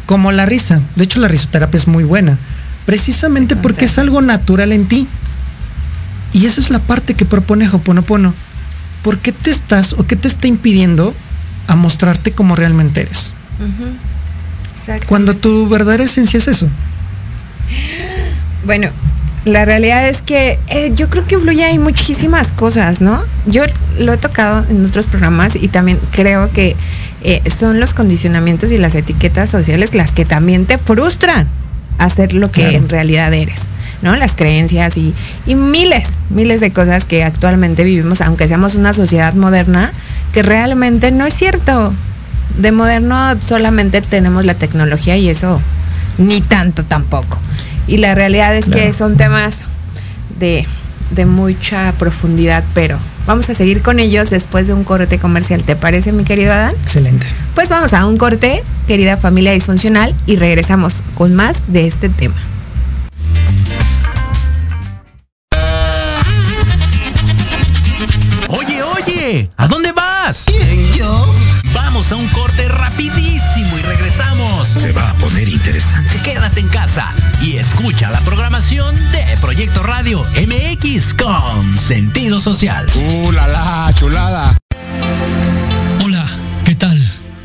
[0.07, 0.81] como la risa.
[0.94, 2.38] De hecho, la risoterapia es muy buena.
[2.87, 5.09] Precisamente Me porque es algo natural en ti.
[6.33, 8.35] Y esa es la parte que propone Hoponopono.
[9.03, 11.14] ¿Por qué te estás o qué te está impidiendo
[11.66, 13.33] a mostrarte como realmente eres?
[15.07, 16.69] Cuando tu verdadera esencia es eso.
[18.64, 18.88] Bueno,
[19.45, 23.23] la realidad es que eh, yo creo que influye ahí muchísimas cosas, ¿no?
[23.47, 23.62] Yo
[23.99, 26.77] lo he tocado en otros programas y también creo que
[27.23, 31.47] eh, son los condicionamientos y las etiquetas sociales las que también te frustran
[31.99, 32.77] a ser lo que Claro.
[32.77, 33.61] en realidad eres,
[34.03, 34.16] ¿no?
[34.16, 35.14] Las creencias y,
[35.47, 39.92] y miles, miles de cosas que actualmente vivimos, aunque seamos una sociedad moderna,
[40.33, 41.95] que realmente no es cierto.
[42.59, 45.61] De moderno solamente tenemos la tecnología y eso
[46.19, 47.39] ni tanto tampoco.
[47.87, 49.61] Y la realidad es que son temas
[50.39, 50.67] de,
[51.11, 55.63] de mucha profundidad, pero vamos a seguir con ellos después de un corte comercial.
[55.63, 56.75] ¿Te parece, mi querido Adán?
[56.83, 57.27] Excelente.
[57.55, 62.37] Pues vamos a un corte, querida familia disfuncional, y regresamos con más de este tema.
[69.57, 70.45] ¿A dónde vas?
[70.47, 71.35] ¿Quién, yo?
[71.75, 74.69] Vamos a un corte rapidísimo y regresamos.
[74.69, 76.21] Se va a poner interesante.
[76.23, 77.12] Quédate en casa
[77.43, 82.87] y escucha la programación de Proyecto Radio MX con sentido social.
[82.95, 84.57] ¡Uh, la, la, chulada!
[86.05, 86.25] Hola,
[86.65, 86.97] ¿qué tal?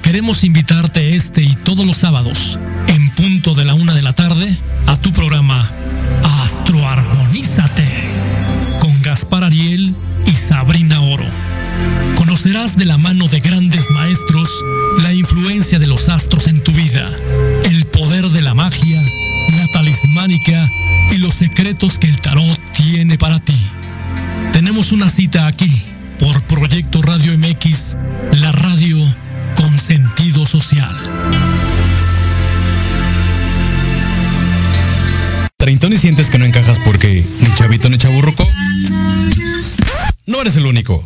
[0.04, 4.56] Queremos invitarte este y todos los sábados en punto de la una de la tarde
[4.86, 5.68] a tu programa
[6.44, 8.31] Astroarmonízate
[16.14, 17.10] astros en tu vida,
[17.64, 19.02] el poder de la magia,
[19.58, 20.70] la talismánica
[21.10, 23.58] y los secretos que el tarot tiene para ti.
[24.52, 25.82] Tenemos una cita aquí
[26.20, 27.96] por Proyecto Radio MX,
[28.34, 28.98] la radio
[29.56, 30.94] con sentido social.
[35.58, 38.46] Treintón y sientes que no encajas porque ni chavito ni chaburruco.
[40.26, 41.06] No eres el único.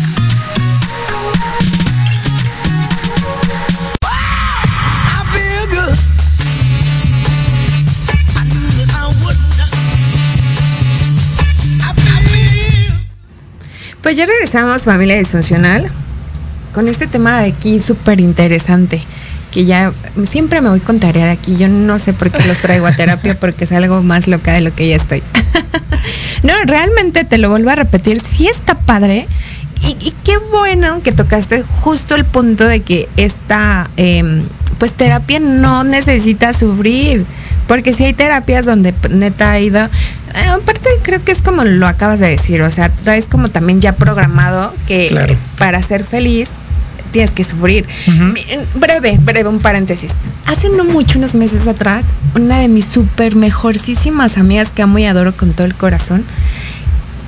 [14.11, 15.87] Pues ya regresamos, familia disfuncional,
[16.73, 19.01] con este tema de aquí súper interesante,
[19.53, 19.93] que ya
[20.25, 21.55] siempre me voy con tarea de aquí.
[21.55, 24.59] Yo no sé por qué los traigo a terapia, porque es algo más loca de
[24.59, 25.23] lo que ya estoy.
[26.43, 29.27] no, realmente te lo vuelvo a repetir, sí está padre.
[29.81, 34.43] Y, y qué bueno que tocaste justo el punto de que esta, eh,
[34.77, 37.25] pues terapia no necesita sufrir.
[37.65, 39.87] Porque si hay terapias donde neta ha ido,
[40.35, 43.81] eh, aparte creo que es como lo acabas de decir, o sea, traes como también
[43.81, 45.35] ya programado que Claro.
[45.57, 46.49] para ser feliz
[47.11, 47.85] tienes que sufrir.
[48.75, 50.11] Breve, breve, un paréntesis.
[50.45, 55.05] Hace no mucho, unos meses atrás, una de mis súper mejorcísimas amigas que amo y
[55.05, 56.23] adoro con todo el corazón,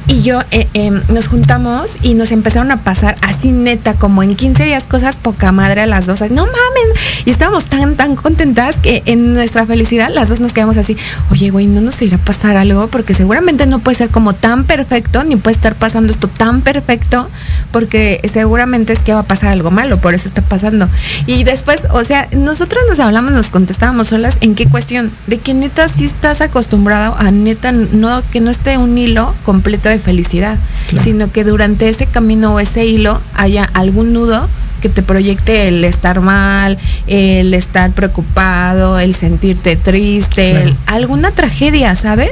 [0.08, 4.36] y yo eh, eh, nos juntamos y nos empezaron a pasar así neta, como en
[4.36, 6.22] 15 días, cosas poca madre a las dos.
[6.22, 7.24] no mames.
[7.26, 10.98] Y estábamos tan, tan contentas que en nuestra felicidad las dos nos quedamos así,
[11.32, 14.66] oye, güey, no nos irá a pasar algo porque seguramente no puede ser como tan
[14.66, 17.30] perfecto, ni puede estar pasando esto tan perfecto,
[17.72, 20.90] porque seguramente es que va a pasar algo malo, por eso está pasando.
[21.26, 25.12] Y después, o sea, nosotros nos hablamos, nos contestábamos solas, ¿en qué cuestión?
[25.28, 29.93] De que neta sí estás acostumbrado a neta no, que no esté un hilo completo
[29.94, 30.58] de felicidad,
[30.90, 31.04] Claro.
[31.04, 34.48] sino que durante ese camino o ese hilo haya algún nudo
[34.82, 36.78] que te proyecte el estar mal,
[37.08, 40.68] el estar preocupado, el sentirte triste, Claro.
[40.70, 42.32] el- alguna tragedia, ¿sabes?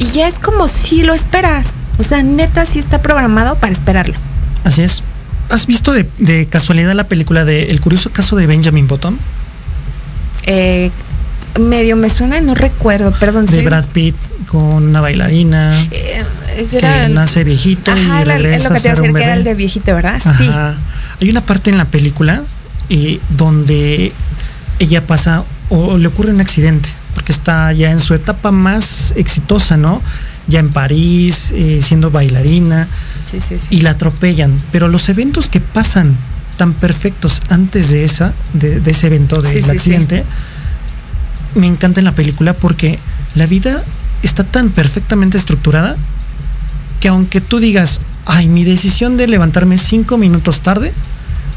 [0.00, 1.68] Y ya es como si lo esperas.
[1.98, 4.14] O sea, neta sí está programado para esperarlo.
[4.64, 5.02] Así es.
[5.48, 9.16] ¿Has visto de, de casualidad la película de El curioso caso de Benjamin Button?
[10.46, 10.90] Eh,
[11.58, 13.46] medio me suena no recuerdo, perdón.
[13.46, 13.64] De sí.
[13.64, 14.14] Brad Pitt
[14.46, 16.22] con una bailarina Eh,
[16.72, 19.22] era el- nace viejito Ajá, y el- es regresa lo que te a decir, que
[19.22, 20.20] era el de viejito, ¿verdad?
[20.38, 20.48] Sí.
[21.20, 22.42] Hay una parte en la película
[22.88, 24.12] eh, donde
[24.78, 29.76] ella pasa o le ocurre un accidente, porque está ya en su etapa más exitosa,
[29.76, 30.02] ¿no?
[30.48, 32.88] Ya en París, eh, siendo bailarina,
[33.30, 33.66] Sí, sí, sí.
[33.70, 34.52] y la atropellan.
[34.72, 36.16] Pero los eventos que pasan
[36.56, 40.24] tan perfectos antes de esa, de, de ese evento del accidente,
[41.54, 42.98] me encanta en la película porque
[43.34, 43.82] la vida
[44.22, 45.96] está tan perfectamente estructurada
[47.00, 50.92] que aunque tú digas, ay, mi decisión de levantarme cinco minutos tarde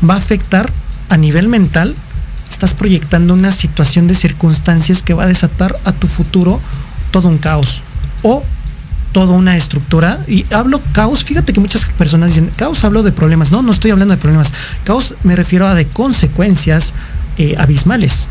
[0.07, 0.71] va a afectar
[1.09, 1.95] a nivel mental,
[2.49, 6.59] estás proyectando una situación de circunstancias que va a desatar a tu futuro
[7.11, 7.81] todo un caos
[8.23, 8.43] o
[9.11, 10.19] toda una estructura.
[10.27, 13.51] Y hablo caos, fíjate que muchas personas dicen, caos hablo de problemas.
[13.51, 14.53] No, no estoy hablando de problemas.
[14.83, 16.93] Caos me refiero a de consecuencias
[17.37, 18.27] eh, abismales.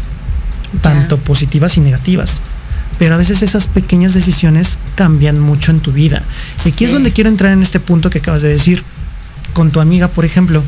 [0.80, 2.40] tanto positivas y negativas.
[3.02, 6.22] Pero a veces esas pequeñas decisiones cambian mucho en tu vida.
[6.64, 8.84] Y aquí es donde quiero entrar en este punto que acabas de decir,
[9.54, 10.62] con tu amiga, por ejemplo,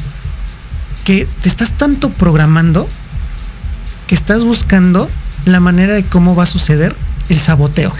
[1.04, 2.88] que te estás tanto programando
[4.08, 5.08] que estás buscando
[5.44, 6.96] la manera de cómo va a suceder
[7.28, 7.92] el saboteo.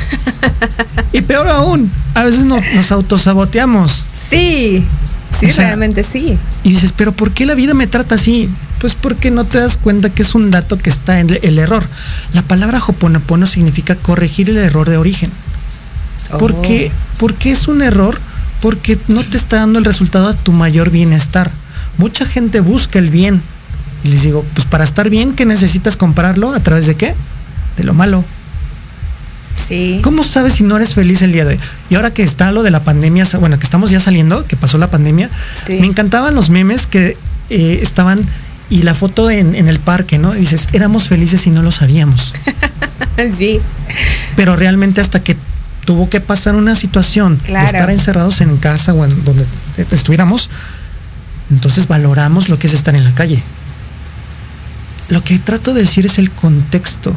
[1.12, 4.04] y peor aún, a veces nos, nos autosaboteamos.
[4.28, 4.84] Sí,
[5.38, 6.36] sí, O sea, realmente sí.
[6.64, 8.50] Y dices, pero ¿por qué la vida me trata así?
[8.84, 11.82] Pues porque no te das cuenta que es un dato que está en el error.
[12.34, 15.32] La palabra hoponopono significa corregir el error de origen.
[16.38, 16.92] ¿Por qué?
[17.16, 18.20] Porque es un error
[18.60, 21.50] porque no te está dando el resultado a tu mayor bienestar.
[21.96, 23.40] Mucha gente busca el bien.
[24.04, 26.52] Y les digo, pues para estar bien, ¿qué necesitas comprarlo?
[26.52, 27.14] ¿A través de qué?
[27.78, 28.22] De lo malo.
[29.66, 30.00] Sí.
[30.02, 31.60] ¿Cómo sabes si no eres feliz el día de hoy?
[31.88, 34.76] Y ahora que está lo de la pandemia, bueno, que estamos ya saliendo, que pasó
[34.76, 35.30] la pandemia,
[35.66, 35.78] Sí.
[35.80, 37.16] me encantaban los memes que
[37.48, 38.26] eh, estaban
[38.70, 40.34] y la foto en, en el parque, ¿no?
[40.34, 42.32] Y dices, éramos felices y no lo sabíamos.
[43.38, 43.60] sí.
[44.36, 45.36] Pero realmente hasta que
[45.84, 47.66] tuvo que pasar una situación Claro.
[47.66, 49.44] de estar encerrados en casa o en donde
[49.90, 50.48] estuviéramos,
[51.50, 53.42] entonces valoramos lo que es estar en la calle.
[55.08, 57.14] Lo que trato de decir es el contexto.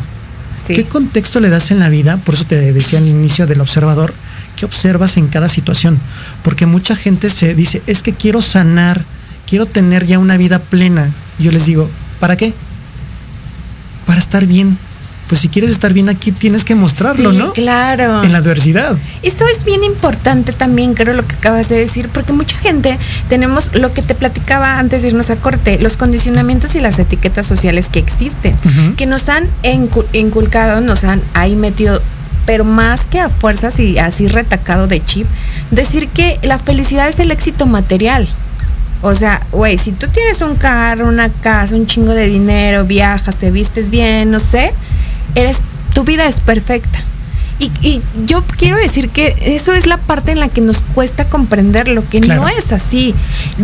[0.65, 0.73] Sí.
[0.73, 2.17] ¿Qué contexto le das en la vida?
[2.17, 4.13] Por eso te decía al inicio del observador,
[4.57, 5.97] ¿qué observas en cada situación?
[6.43, 9.01] Porque mucha gente se dice, es que quiero sanar,
[9.47, 11.11] quiero tener ya una vida plena.
[11.39, 11.89] Y yo les digo,
[12.19, 12.53] ¿para qué?
[14.05, 14.77] Para estar bien.
[15.27, 17.51] Pues si quieres estar bien aquí tienes que mostrarlo, Sí, ¿no?
[17.51, 18.23] Claro.
[18.23, 18.97] En la adversidad.
[19.23, 23.75] Eso es bien importante también, creo, lo que acabas de decir, porque mucha gente tenemos
[23.75, 27.89] lo que te platicaba antes de irnos a corte, los condicionamientos y las etiquetas sociales
[27.91, 28.55] que existen,
[28.95, 29.49] que nos han
[30.13, 32.01] inculcado, nos han ahí metido,
[32.45, 35.27] pero más que a fuerzas y así retacado de chip,
[35.71, 38.29] decir que la felicidad es el éxito material.
[39.01, 43.35] O sea, güey, si tú tienes un carro, una casa, un chingo de dinero, viajas,
[43.35, 44.73] te vistes bien, no sé,
[45.35, 45.59] eres,
[45.93, 46.99] tu vida es perfecta.
[47.59, 51.25] Y, y yo quiero decir que eso es la parte en la que nos cuesta
[51.27, 52.41] comprender lo que Claro.
[52.41, 53.15] no es así.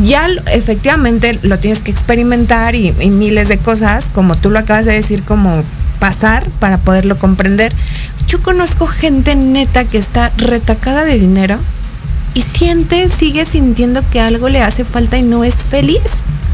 [0.04, 4.86] Ya efectivamente lo tienes que experimentar y, y miles de cosas, como tú lo acabas
[4.86, 5.64] de decir, como
[6.00, 7.72] pasar para poderlo comprender.
[8.28, 11.60] Yo conozco gente neta que está retacada de dinero
[12.34, 16.02] y siente, sigue sintiendo que algo le hace falta y no es feliz.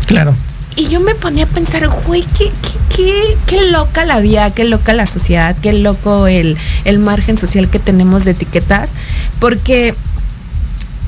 [0.06, 0.36] Claro.
[0.76, 4.64] Y yo me ponía a pensar, güey, qué, qué, qué, qué loca la vida, qué
[4.66, 8.92] loca la sociedad, qué loco el, el margen social que tenemos de etiquetas,
[9.40, 9.94] porque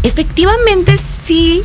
[0.03, 1.61] efectivamente sí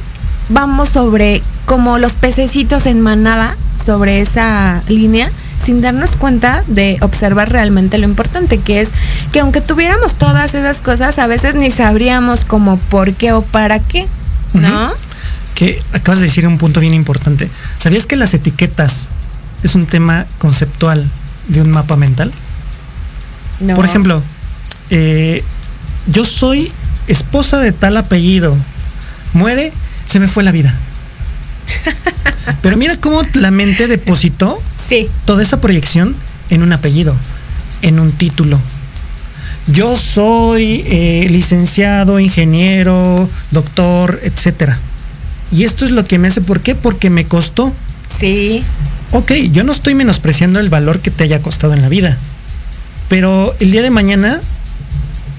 [0.48, 5.30] vamos sobre como los pececitos en manada, sobre esa línea,
[5.64, 8.90] sin darnos cuenta de observar realmente lo importante, que es
[9.32, 13.78] que aunque tuviéramos todas esas cosas, a veces ni sabríamos como por qué o para
[13.78, 14.06] qué,
[14.54, 14.90] ¿no?
[15.54, 17.48] Que acabas de decir un punto bien importante.
[17.78, 19.08] ¿Sabías que las etiquetas
[19.62, 21.08] es un tema conceptual
[21.48, 22.32] de un mapa mental?
[23.60, 23.74] No.
[23.74, 24.22] Por ejemplo,
[24.90, 25.42] eh,
[26.06, 26.70] yo soy
[27.08, 28.54] esposa de tal apellido.
[29.32, 29.72] Muere,
[30.06, 30.74] se me fue la vida.
[32.62, 34.58] Pero mira cómo la mente depositó
[34.88, 35.08] Sí.
[35.24, 36.14] toda esa proyección
[36.50, 37.16] en un apellido,
[37.82, 38.60] en un título.
[39.68, 44.78] Yo soy eh, licenciado, ingeniero, doctor, etcétera.
[45.50, 46.74] Y esto es lo que me hace, ¿por qué?
[46.74, 47.72] Porque me costó.
[48.18, 48.62] Sí.
[49.12, 52.16] Ok, yo no estoy menospreciando el valor que te haya costado en la vida.
[53.08, 54.40] Pero el día de mañana,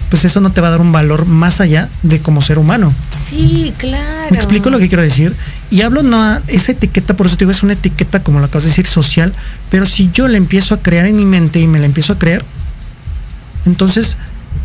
[0.10, 2.94] pues eso no te va a dar un valor más allá de como ser humano.
[3.12, 4.28] Sí, claro.
[4.30, 5.34] ¿Me explico lo que quiero decir?
[5.70, 8.64] Y hablo no esa etiqueta, por eso te digo, es una etiqueta, como lo acabas
[8.64, 9.34] de decir, social,
[9.70, 12.20] pero si yo la empiezo a crear en mi mente y me la empiezo a
[12.20, 12.46] creer,
[13.68, 14.18] entonces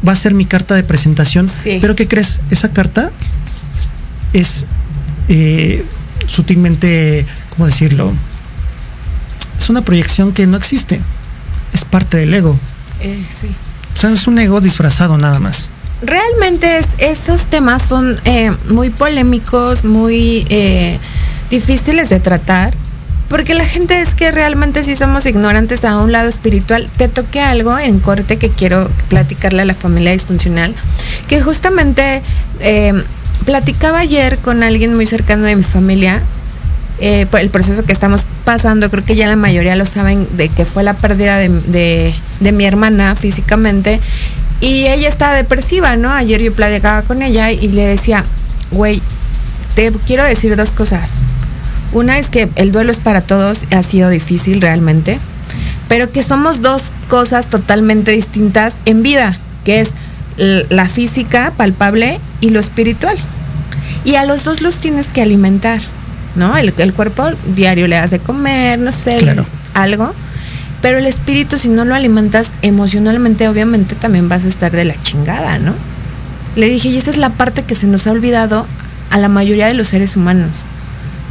[0.07, 1.49] va a ser mi carta de presentación.
[1.49, 1.79] Sí.
[1.81, 2.41] Pero ¿qué crees?
[2.51, 3.11] Esa carta
[4.33, 4.67] es
[5.29, 5.85] eh,
[6.27, 8.13] sutilmente, ¿cómo decirlo?
[9.59, 11.01] Es una proyección que no existe.
[11.73, 12.59] Es parte del ego.
[13.01, 13.49] Eh, sí.
[13.95, 15.71] O sea, es un ego disfrazado nada más.
[16.03, 20.99] Realmente es- esos temas son eh, muy polémicos, muy eh,
[21.51, 22.73] difíciles de tratar,
[23.29, 26.89] porque la gente es que realmente si somos ignorantes a un lado espiritual.
[26.99, 30.75] Te toqué algo en corte que quiero platicarle a la familia disfuncional,
[31.29, 32.23] que justamente
[32.61, 32.93] eh,
[33.47, 36.21] platicaba ayer con alguien muy cercano de mi familia
[37.01, 40.49] eh, por el proceso que estamos pasando, creo que ya la mayoría lo saben, de
[40.49, 43.99] que fue la pérdida de, de- de mi hermana físicamente.
[44.61, 46.13] Y ella estaba depresiva, ¿no?
[46.13, 48.23] Ayer yo platicaba con ella y le decía,
[48.71, 49.03] güey,
[49.75, 51.15] te quiero decir dos cosas.
[51.93, 55.19] Una es que el duelo es para todos, ha sido difícil realmente,
[55.89, 59.91] pero que somos dos cosas totalmente distintas en vida, que es
[60.37, 63.17] la física palpable y lo espiritual.
[64.05, 65.81] Y a los dos los tienes que alimentar,
[66.35, 66.57] ¿no?
[66.57, 69.45] El, el cuerpo diario le hace comer, no sé, Claro.
[69.75, 70.15] algo.
[70.81, 74.97] Pero el espíritu, si no lo alimentas emocionalmente, obviamente también vas a estar de la
[75.01, 75.75] chingada, ¿no?
[76.57, 78.67] Le dije, y esa es la parte que se nos ha olvidado
[79.11, 80.57] a la mayoría de los seres humanos.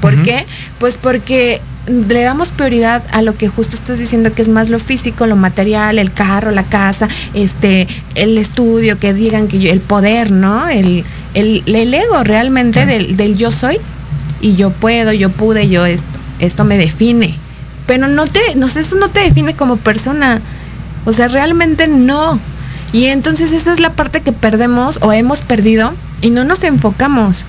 [0.01, 0.45] ¿Por qué?
[0.79, 4.79] Pues porque le damos prioridad a lo que justo estás diciendo que es más lo
[4.79, 9.79] físico, lo material, el carro, la casa, este, el estudio, que digan que yo, el
[9.79, 10.67] poder, ¿no?
[10.67, 13.77] El, el, el ego realmente del, del yo soy
[14.41, 17.35] y yo puedo, yo pude, yo esto, esto me define.
[17.87, 20.41] Pero no te, no sé, eso no te define como persona.
[21.05, 22.39] O sea, realmente no.
[22.93, 27.45] Y entonces esa es la parte que perdemos o hemos perdido y no nos enfocamos.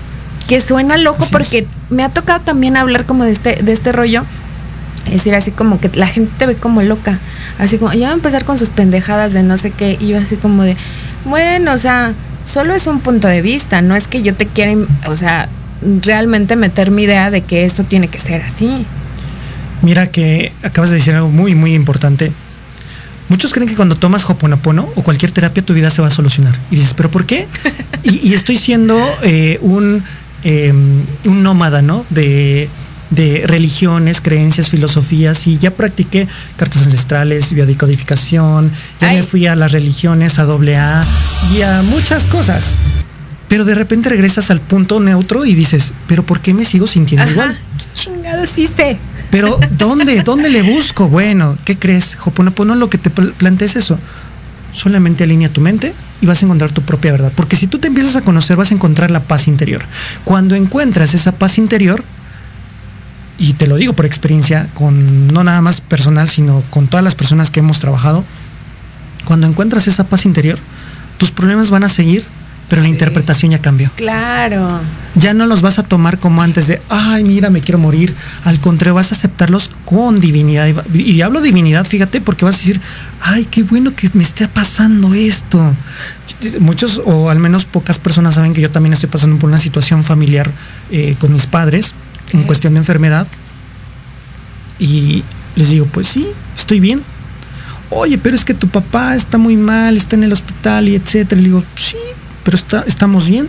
[0.49, 1.65] Que suena loco Así es.
[1.93, 4.25] Me ha tocado también hablar como de este, de este rollo.
[5.07, 7.19] Es decir, así como que la gente te ve como loca.
[7.59, 9.97] Así como, ya va a empezar con sus pendejadas de no sé qué.
[10.01, 10.77] Y yo así como de,
[11.25, 12.13] bueno, o sea,
[12.45, 13.83] solo es un punto de vista.
[13.83, 14.75] No es que yo te quiera,
[15.07, 15.49] o sea,
[16.03, 18.87] realmente meter mi idea de que esto tiene que ser así.
[19.83, 22.33] Mira que acabas de decir algo muy, muy importante.
[23.29, 26.55] Muchos creen que cuando tomas Hoponopono o cualquier terapia tu vida se va a solucionar.
[26.71, 27.47] Y dices, ¿pero por qué?
[28.05, 30.03] Y, y estoy siendo eh, un,
[30.45, 32.05] eh, un nómada, ¿no?
[32.11, 32.69] De,
[33.11, 36.27] de religiones, creencias, filosofías y ya practiqué
[36.57, 38.71] cartas ancestrales, biodecodificación,
[39.01, 39.17] ya Ay.
[39.19, 41.05] me fui a las religiones, a doble A
[41.57, 42.79] y a muchas cosas.
[43.49, 47.31] Pero de repente regresas al punto neutro y dices, ¿pero por qué me sigo sintiendo
[47.31, 47.55] igual?
[47.77, 48.97] Qué chingados hice.
[49.31, 50.23] Pero ¿dónde?
[50.23, 51.07] ¿Dónde le busco?
[51.09, 52.17] Bueno, ¿qué crees?
[52.25, 53.99] Hoponopono lo que te pl- plantea es eso.
[54.73, 57.33] Solamente alinea tu mente y vas a encontrar tu propia verdad.
[57.35, 59.83] Porque si tú te empiezas a conocer, vas a encontrar la paz interior.
[60.25, 62.03] Cuando encuentras esa paz interior,
[63.39, 67.17] y te lo digo por experiencia, con no nada más personal, sino con todas las
[67.17, 68.25] personas que hemos trabajado,
[69.25, 70.59] cuando encuentras esa paz interior,
[71.19, 72.25] tus problemas van a seguir,
[72.73, 74.81] pero la interpretación ya cambió Claro.
[75.15, 78.15] ya no los vas a tomar como antes de, ay, mira, me quiero morir.
[78.45, 80.87] Al contrario, vas a aceptarlos con divinidad.
[80.95, 82.81] Y hablo divinidad, fíjate, porque vas a decir,
[83.21, 85.61] ay, qué bueno que me esté pasando esto.
[86.61, 90.03] Muchos, o al menos pocas personas saben que yo también estoy pasando por una situación
[90.03, 90.51] familiar
[90.91, 91.95] eh, con mis padres
[92.33, 93.27] en cuestión de enfermedad.
[94.79, 95.25] Y
[95.57, 97.03] les digo, pues sí, estoy bien.
[97.91, 101.39] Oye, pero es que tu papá está muy mal, está en el hospital y etcétera.
[101.39, 101.99] Y le digo, sí,
[102.45, 103.49] pero está, estamos bien.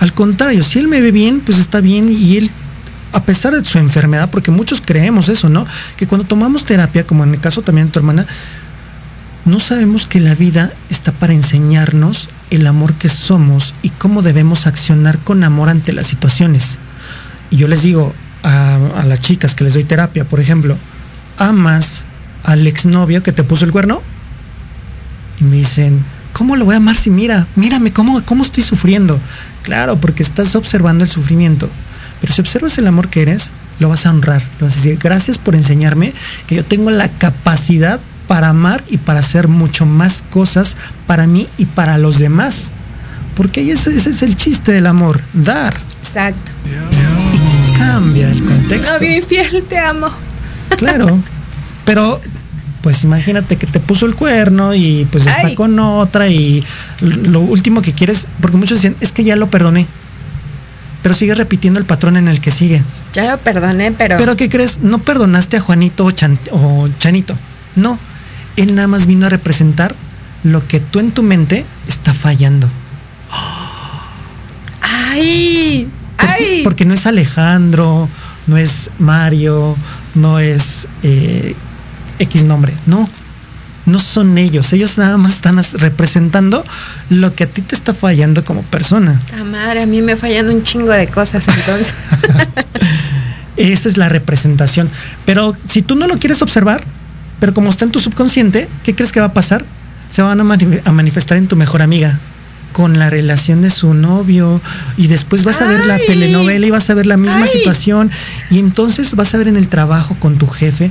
[0.00, 2.50] Al contrario, si él me ve bien, pues está bien y él,
[3.12, 5.66] a pesar de su enfermedad, porque muchos creemos eso, ¿no?
[5.96, 8.26] Que cuando tomamos terapia, como en el caso también de tu hermana,
[9.44, 14.66] no sabemos que la vida está para enseñarnos el amor que somos y cómo debemos
[14.66, 16.78] accionar con amor ante las situaciones.
[17.50, 20.76] Y yo les digo a, a las chicas que les doy terapia, por ejemplo,
[21.38, 22.04] ¿amas
[22.44, 24.02] al exnovio que te puso el cuerno?
[25.40, 29.18] Y me dicen, ¿cómo lo voy a amar si mira, mírame cómo, cómo estoy sufriendo?
[29.62, 31.68] Claro, porque estás observando el sufrimiento.
[32.20, 34.42] Pero si observas el amor que eres, lo vas a honrar.
[34.58, 36.12] Le vas a decir, gracias por enseñarme
[36.46, 40.76] que yo tengo la capacidad para amar y para hacer mucho más cosas
[41.06, 42.70] para mí y para los demás.
[43.36, 45.74] Porque ese, ese es el chiste del amor, dar.
[46.02, 46.52] Exacto.
[46.64, 48.94] Y cambia el contexto.
[48.94, 50.08] Novio infiel, te amo.
[50.76, 51.18] Claro.
[51.84, 52.20] Pero,
[52.82, 55.54] pues imagínate que te puso el cuerno y pues está Ay.
[55.54, 56.64] con otra y
[57.00, 59.86] lo último que quieres, porque muchos dicen, es que ya lo perdoné.
[61.02, 62.82] Pero sigue repitiendo el patrón en el que sigue.
[63.12, 64.16] Ya lo perdoné, pero.
[64.18, 64.80] Pero ¿qué crees?
[64.82, 67.34] No perdonaste a Juanito o, Chan- o Chanito.
[67.74, 67.98] No.
[68.56, 69.94] Él nada más vino a representar
[70.44, 72.68] lo que tú en tu mente está fallando.
[74.80, 75.88] ¡Ay!
[76.16, 76.60] Porque, ¡Ay!
[76.64, 78.08] porque no es Alejandro,
[78.46, 79.76] no es Mario,
[80.14, 81.54] no es eh,
[82.22, 82.72] X nombre.
[82.86, 83.08] No.
[83.84, 84.72] No son ellos.
[84.72, 86.64] Ellos nada más están representando
[87.10, 89.20] lo que a ti te está fallando como persona.
[89.36, 91.92] La madre, a mí me fallan un chingo de cosas entonces.
[93.56, 94.88] Esa es la representación.
[95.26, 96.82] Pero si tú no lo quieres observar,
[97.40, 99.64] pero como está en tu subconsciente, ¿qué crees que va a pasar?
[100.10, 102.18] Se van a, mani- a manifestar en tu mejor amiga
[102.72, 104.60] con la relación de su novio
[104.96, 107.58] y después vas a ver la telenovela y vas a ver la misma Ay.
[107.58, 108.10] situación
[108.48, 110.90] y entonces vas a ver en el trabajo con tu jefe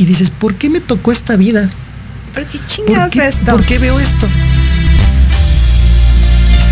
[0.00, 1.68] y dices, ¿por qué me tocó esta vida?
[2.32, 3.52] ¿Por qué ¿Por chingados qué, esto?
[3.52, 4.26] ¿Por qué veo esto?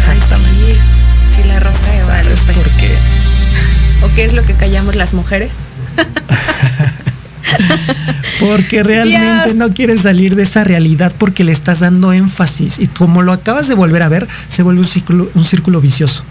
[0.09, 0.79] Ay, sí,
[1.37, 2.91] sí la rosa de ¿Sabes por qué?
[4.03, 5.51] ¿O qué es lo que callamos las mujeres?
[8.41, 9.57] Porque realmente Dios.
[9.57, 12.79] no quieres salir de esa realidad porque le estás dando énfasis.
[12.79, 16.23] Y como lo acabas de volver a ver, se vuelve un círculo, un círculo vicioso.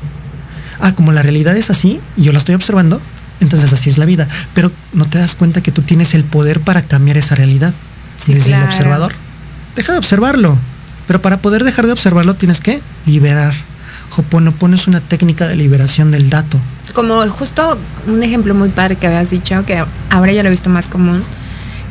[0.80, 3.02] Ah, como la realidad es así y yo la estoy observando,
[3.40, 4.28] entonces así es la vida.
[4.54, 7.74] Pero no te das cuenta que tú tienes el poder para cambiar esa realidad
[8.18, 8.64] Sí, desde claro.
[8.64, 9.14] el observador.
[9.76, 10.58] Deja de observarlo.
[11.08, 13.54] Pero para poder dejar de observarlo tienes que liberar.
[14.16, 16.58] Hoponopono es una técnica de liberación del dato.
[16.94, 17.78] Como justo
[18.08, 21.22] un ejemplo muy padre que habías dicho, que ahora ya lo he visto más común,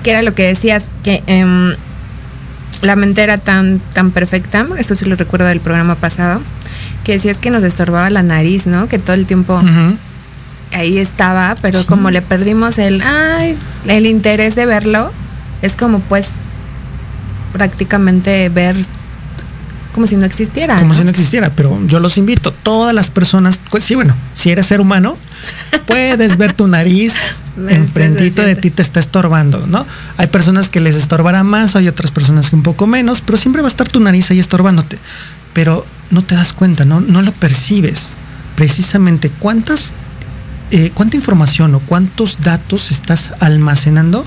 [0.03, 1.75] que era lo que decías, que em,
[2.83, 6.41] la mente era tan, tan perfecta, eso sí lo recuerdo del programa pasado,
[7.05, 8.89] que decías que nos estorbaba la nariz, ¿no?
[8.89, 9.61] Que todo el tiempo.
[10.77, 11.87] Ahí estaba, pero Sí.
[11.87, 13.57] como le perdimos el, ay,
[13.87, 15.13] el interés de verlo,
[15.63, 16.29] es como pues
[17.53, 18.77] prácticamente ver
[19.95, 20.77] como si no existiera.
[20.77, 20.95] como ¿no?
[20.95, 24.67] si no existiera, pero yo los invito, todas las personas, pues sí, bueno, si eres
[24.67, 25.17] ser humano,
[25.87, 27.15] puedes ver tu nariz
[27.69, 29.87] enfrentito de ti te está estorbando, ¿no?
[30.19, 33.63] Hay personas que les estorbará más, hay otras personas que un poco menos, pero siempre
[33.63, 34.99] va a estar tu nariz ahí estorbándote.
[35.55, 38.13] Pero no te das cuenta, no, no lo percibes.
[38.57, 39.95] Precisamente cuántas,
[40.71, 44.27] eh, cuánta información o cuántos datos estás almacenando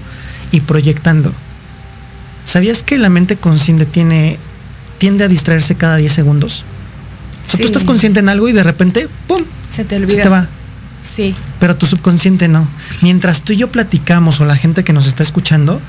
[0.52, 1.34] y proyectando.
[2.44, 4.40] ¿Sabías que la mente consciente tiene,
[4.98, 6.64] tiende a distraerse cada 10 segundos?
[7.46, 7.64] O sea, Sí.
[7.64, 9.42] tú estás consciente en algo y de repente, ¡pum!
[9.72, 10.24] Se te Se olvida.
[10.24, 10.48] te va.
[11.02, 11.36] Sí.
[11.60, 12.68] Pero tu subconsciente no.
[13.02, 15.80] Mientras tú y yo platicamos o la gente que nos está escuchando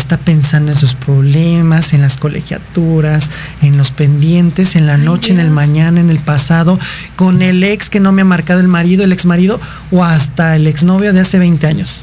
[0.00, 3.30] está pensando en sus problemas, en las colegiaturas,
[3.62, 6.78] en los pendientes, en la noche, en el mañana, en el pasado,
[7.16, 10.56] con el ex que no me ha marcado el marido, el ex marido o hasta
[10.56, 12.02] el exnovio de hace 20 años.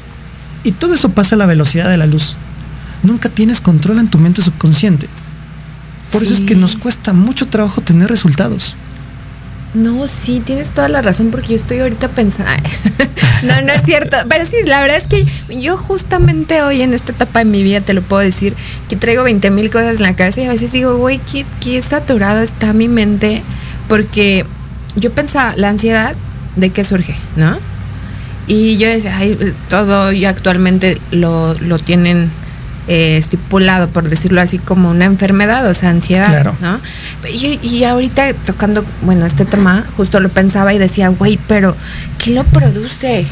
[0.62, 2.36] Y todo eso pasa a la velocidad de la luz.
[3.02, 5.08] Nunca tienes control en tu mente subconsciente.
[6.10, 8.76] Por eso es que nos cuesta mucho trabajo tener resultados.
[9.74, 12.50] No, sí, tienes toda la razón porque yo estoy ahorita pensando.
[13.42, 14.16] no, no es cierto.
[14.28, 15.26] Pero sí, la verdad es que
[15.60, 18.54] yo justamente hoy en esta etapa de mi vida te lo puedo decir
[18.88, 21.82] que traigo 20 mil cosas en la cabeza y a veces digo, güey, qué, qué
[21.82, 23.42] saturado está mi mente
[23.88, 24.44] porque
[24.96, 26.14] yo pensaba, la ansiedad,
[26.56, 27.14] ¿de qué surge?
[27.36, 27.58] ¿No?
[28.46, 32.30] Y yo decía, ay, todo y actualmente lo, lo tienen
[32.88, 36.54] eh, estipulado, por decirlo así, como una enfermedad, o sea, ansiedad, Claro.
[36.60, 36.78] ¿no?
[37.28, 41.74] Y, y ahorita tocando, bueno, este tema, justo lo pensaba y decía, güey, pero
[42.18, 43.26] ¿qué lo produce?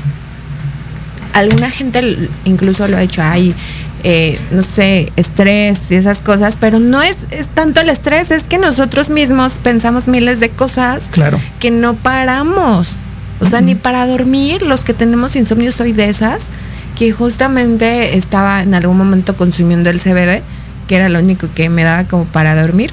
[1.32, 3.54] Alguna gente incluso lo ha hecho, hay,
[4.04, 8.44] eh, no sé, estrés y esas cosas, pero no es, es tanto el estrés, es
[8.44, 11.40] que nosotros mismos pensamos miles de cosas Claro.
[11.58, 12.94] que no paramos.
[13.40, 16.44] O sea, ni para dormir, los que tenemos insomnio soy de esas,
[16.96, 20.42] que justamente estaba en algún momento consumiendo el CBD,
[20.88, 22.90] que era lo único que me daba como para dormir.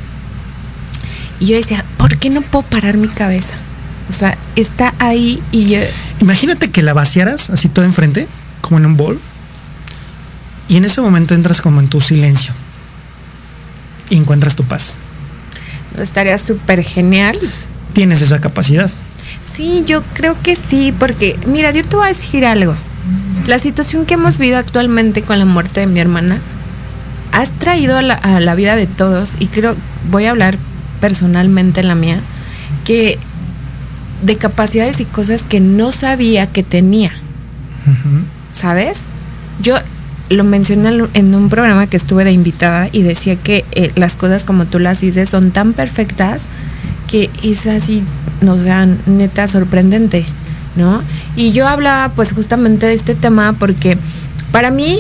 [1.40, 3.56] Y yo decía, ¿por qué no puedo parar mi cabeza?
[4.10, 5.80] O sea, está ahí y yo,
[6.20, 8.28] Imagínate que la vaciaras así todo enfrente,
[8.62, 9.20] como en un bol,
[10.68, 12.54] y en ese momento entras como en tu silencio
[14.10, 14.98] y encuentras tu paz.
[15.98, 17.38] estaría súper genial.
[17.94, 18.90] Tienes esa capacidad.
[19.56, 22.76] Sí, yo creo que sí, porque mira, yo te voy a decir algo.
[23.48, 26.38] La situación que hemos vivido actualmente con la muerte de mi hermana
[27.32, 29.76] has traído a la, a la vida de todos, y creo,
[30.10, 30.58] voy a hablar
[31.00, 32.20] personalmente en la mía,
[32.86, 33.18] que
[34.22, 37.12] de capacidades y cosas que no sabía que tenía.
[38.54, 39.00] ¿sabes?
[39.62, 39.76] Yo
[40.30, 44.16] lo mencioné en- en un programa que estuve de invitada y decía que eh, las
[44.16, 46.44] cosas como tú las dices son tan perfectas
[47.10, 48.04] que es así,
[48.42, 50.26] nos dan neta sorprendente,
[50.76, 51.02] ¿no?
[51.36, 53.98] Y yo hablaba pues justamente de este tema porque
[54.52, 54.98] para mí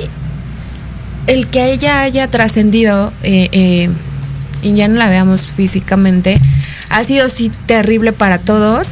[1.27, 3.89] el que ella haya trascendido eh, eh,
[4.61, 6.39] y ya no la veamos físicamente
[6.91, 8.89] ha sido sí terrible para todos,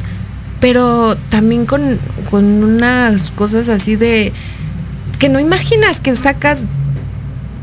[0.58, 1.98] pero también con,
[2.30, 4.32] con unas cosas así de
[5.18, 6.62] que no imaginas que sacas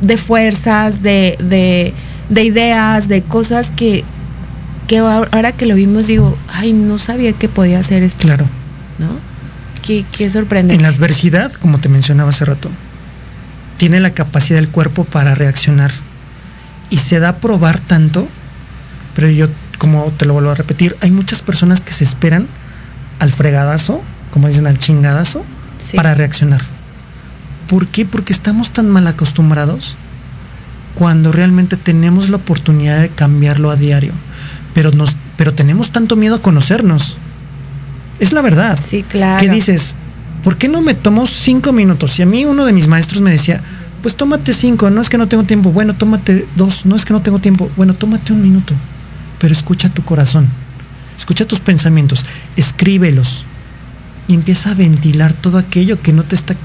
[0.01, 1.91] de fuerzas, de, de,
[2.29, 4.03] de ideas, de cosas que,
[4.87, 8.45] que ahora que lo vimos digo, ay, no sabía que podía hacer esto, Claro.
[8.99, 9.07] ¿No?
[9.81, 10.75] Qué, qué sorprendente.
[10.75, 12.69] En la adversidad, como te mencionaba hace rato,
[13.77, 15.91] tiene la capacidad del cuerpo para reaccionar.
[16.89, 18.27] Y se da a probar tanto,
[19.15, 22.47] pero yo, como te lo vuelvo a repetir, hay muchas personas que se esperan
[23.19, 25.45] al fregadazo, como dicen, al chingadazo,
[25.77, 25.95] Sí.
[25.95, 26.61] para reaccionar.
[27.67, 28.05] ¿Por qué?
[28.05, 29.95] Porque estamos tan mal acostumbrados
[30.95, 34.13] cuando realmente tenemos la oportunidad de cambiarlo a diario.
[34.73, 37.17] Pero, nos, pero tenemos tanto miedo a conocernos.
[38.19, 38.77] Es la verdad.
[38.81, 39.39] Sí, claro.
[39.45, 39.95] ¿Qué dices?
[40.43, 42.17] ¿Por qué no me tomo cinco minutos?
[42.19, 43.61] Y a mí uno de mis maestros me decía,
[44.01, 47.13] pues tómate cinco, no es que no tengo tiempo, bueno, tómate dos, no es que
[47.13, 48.73] no tengo tiempo, bueno, tómate un minuto,
[49.39, 50.47] pero escucha tu corazón,
[51.17, 53.43] escucha tus pensamientos, escríbelos
[54.27, 56.55] y empieza a ventilar todo aquello que no te está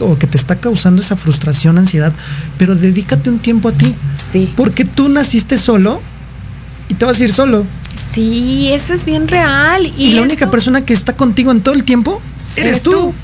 [0.00, 2.12] o que te está causando esa frustración, ansiedad,
[2.58, 3.94] pero dedícate un tiempo a ti,
[4.30, 4.50] Sí.
[4.56, 6.02] porque tú naciste solo
[6.88, 7.64] y te vas a ir solo.
[8.14, 9.86] Sí, eso es bien real.
[9.96, 12.20] Y, Y, la única persona que está contigo en todo el tiempo
[12.56, 13.14] eres, tú.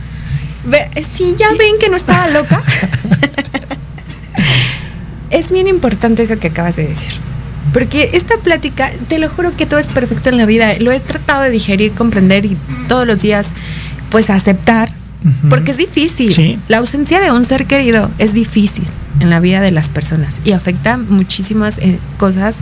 [0.65, 2.63] Ve- Sí, ya ven que no estaba loca.
[5.31, 7.13] es bien importante eso que acabas de decir.
[7.73, 10.73] Porque esta plática, te lo juro que todo es perfecto en la vida.
[10.79, 12.57] Lo he tratado de digerir, comprender y
[12.89, 13.49] todos los días,
[14.11, 14.91] pues aceptar.
[15.51, 16.33] Porque es difícil.
[16.33, 16.59] Sí.
[16.69, 18.87] La ausencia de un ser querido es difícil.
[19.21, 22.55] en la vida de las personas y afecta muchísimas eh, cosas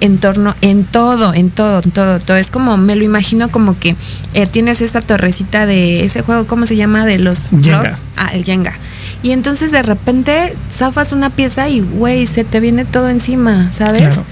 [0.00, 2.36] en torno, en todo, en todo, en todo, todo.
[2.36, 3.96] Es como, me lo imagino como que
[4.34, 7.06] eh, tienes esta torrecita de ese juego, ¿cómo se llama?
[7.06, 7.50] De los...
[7.50, 7.80] Jenga.
[7.80, 7.98] blocks.
[8.16, 8.74] Ah, el Jenga.
[9.22, 14.08] Y entonces de repente zafas una pieza y, güey, se te viene todo encima, ¿sabes?
[14.08, 14.24] Claro.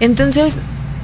[0.00, 0.56] Entonces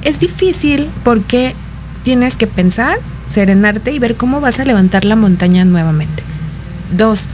[0.03, 1.55] es difícil porque
[2.03, 2.97] tienes que pensar,
[3.29, 6.23] serenarte y ver cómo vas a levantar la montaña nuevamente.
[6.95, 7.27] Dos,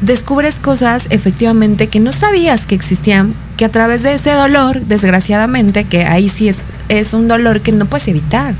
[0.00, 5.84] descubres cosas efectivamente que no sabías que existían, que a través de ese dolor, desgraciadamente,
[5.84, 8.54] que ahí sí es, es un dolor que no puedes evitar,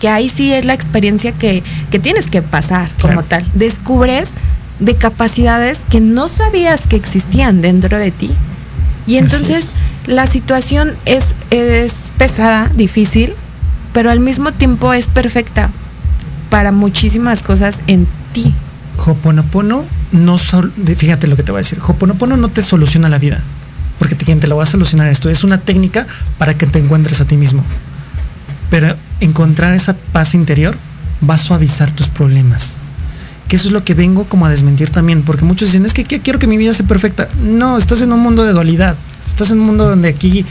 [0.00, 3.44] que ahí sí es la experiencia que, que tienes que pasar como tal.
[3.54, 4.30] Descubres
[4.78, 8.30] de capacidades que no sabías que existían dentro de ti.
[9.06, 9.74] Y entonces
[10.06, 13.34] la situación es, es pesada, difícil,
[13.92, 15.70] pero al mismo tiempo es perfecta
[16.48, 18.54] para muchísimas cosas en ti.
[18.96, 21.78] Hoponopono no fíjate lo que te voy a decir.
[21.86, 23.40] Hoponopono no te soluciona la vida.
[23.98, 26.06] Porque te, quien te lo va a solucionar esto es una técnica
[26.38, 27.62] para que te encuentres a ti mismo.
[28.70, 30.76] Pero encontrar esa paz interior
[31.28, 32.78] va a suavizar tus problemas.
[33.48, 36.04] Que eso es lo que vengo como a desmentir también, porque muchos dicen, es que
[36.04, 37.28] que quiero que mi vida sea perfecta.
[37.42, 38.96] No, estás en un mundo de dualidad.
[39.26, 40.46] Estás en un mundo donde aquí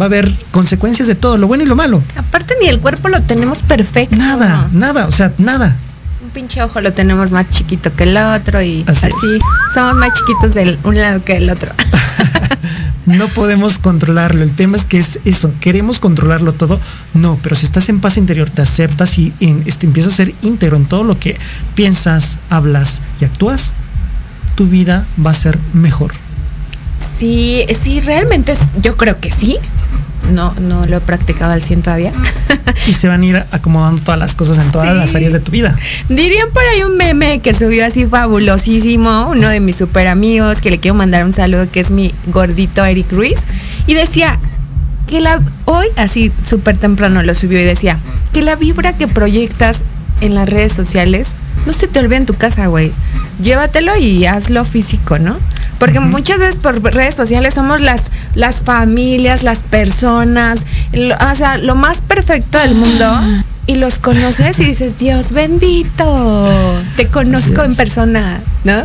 [0.00, 2.02] va a haber consecuencias de todo, lo bueno y lo malo.
[2.16, 4.16] Aparte ni el cuerpo lo tenemos perfecto.
[4.16, 5.76] Nada, nada, o sea, nada.
[6.34, 9.08] Pinche ojo lo tenemos más chiquito que el otro y Así
[9.72, 11.72] somos más chiquitos del un lado que del otro.
[13.06, 14.42] No podemos controlarlo.
[14.42, 15.52] El tema es que es eso.
[15.60, 16.80] Queremos controlarlo todo.
[17.12, 20.34] No, pero si estás en paz interior, te aceptas y en- este, empiezas a ser
[20.40, 21.36] íntegro en todo lo que
[21.74, 23.74] piensas, hablas y actúas,
[24.54, 26.12] tu vida va a ser mejor.
[27.18, 29.58] Sí, sí, realmente es- yo creo que sí.
[30.32, 32.12] No, no lo he practicado al 100 todavía.
[32.88, 34.96] Y se van a ir acomodando todas las cosas en todas Sí.
[34.98, 35.76] las áreas de tu vida.
[36.08, 40.70] Dirían por ahí un meme que subió así fabulosísimo, uno de mis super amigos, que
[40.70, 43.36] le quiero mandar un saludo, que es mi gordito Eric Ruiz,
[43.86, 44.38] y decía
[45.08, 47.98] que la, hoy así súper temprano lo subió y decía,
[48.32, 49.78] que la vibra que proyectas
[50.20, 51.28] en las redes sociales
[51.66, 52.92] no se te olvide en tu casa, güey.
[53.42, 55.36] Llévatelo y hazlo físico, ¿no?
[55.78, 58.02] Porque muchas veces por redes sociales somos las,
[58.34, 60.60] las familias, las personas,
[60.92, 63.06] lo- o sea, lo más perfecto del mundo.
[63.66, 68.84] Y los conoces y dices, Dios bendito, te conozco en persona, ¿no?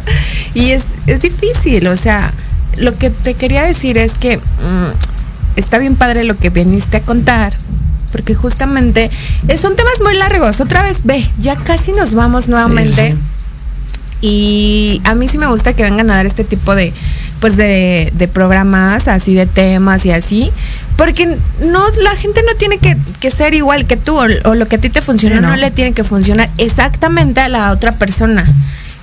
[0.54, 2.32] Y es, es difícil, o sea,
[2.78, 7.02] lo que te quería decir es que mm, está bien padre lo que viniste a
[7.02, 7.52] contar,
[8.14, 9.10] porque justamente
[9.50, 10.62] eh, son temas muy largos.
[10.62, 13.12] Otra vez, ve, ya casi nos vamos nuevamente.
[13.12, 13.20] Sí, sí.
[14.22, 16.94] Y a mí sí me gusta que vengan a dar este tipo de,
[17.40, 20.52] pues de, de programas, así de temas y así.
[20.98, 21.26] Porque
[21.66, 24.76] no, la gente no tiene que, que ser igual que tú, o, o lo que
[24.76, 25.50] a ti te funciona, Sí, no.
[25.50, 25.56] no.
[25.56, 28.46] le tiene que funcionar exactamente a la otra persona.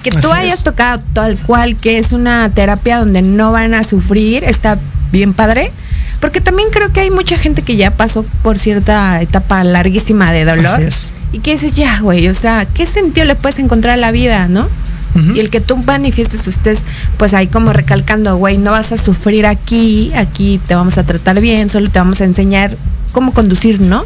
[0.02, 0.64] Que tú hayas es.
[0.64, 4.78] tocado tal cual, que es una terapia donde no van a sufrir, está
[5.10, 5.72] bien padre.
[6.20, 10.44] Porque también creo que hay mucha gente que ya pasó por cierta etapa larguísima de
[10.44, 10.66] dolor.
[10.66, 11.10] Así es.
[11.32, 14.46] Y que dices, ya, güey, o sea, ¿qué sentido le puedes encontrar a la vida,
[14.48, 14.68] no?
[15.34, 16.78] Y el que tú manifiestes usted,
[17.16, 21.40] pues ahí como recalcando, güey, no vas a sufrir aquí, aquí te vamos a tratar
[21.40, 22.76] bien, solo te vamos a enseñar
[23.12, 24.02] cómo conducir, ¿no?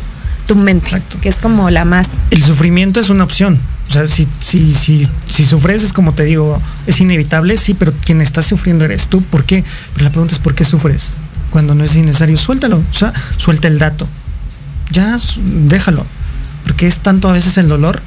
[0.47, 1.19] Tu mente, Exacto.
[1.21, 2.07] que es como la más...
[2.31, 3.59] El sufrimiento es una opción.
[3.89, 7.93] O sea, si, si, si, si sufres, es como te digo, es inevitable, sí, pero
[8.05, 9.21] quien está sufriendo eres tú.
[9.21, 9.65] ¿Por qué?
[9.95, 11.15] Pero la pregunta es ¿por qué sufres?
[11.51, 12.77] Cuando no es innecesario, suéltalo.
[12.79, 14.07] O sea, suelta el dato.
[14.93, 15.19] Ya,
[15.67, 16.07] déjalo.
[16.65, 18.01] Porque es tanto a veces el dolor,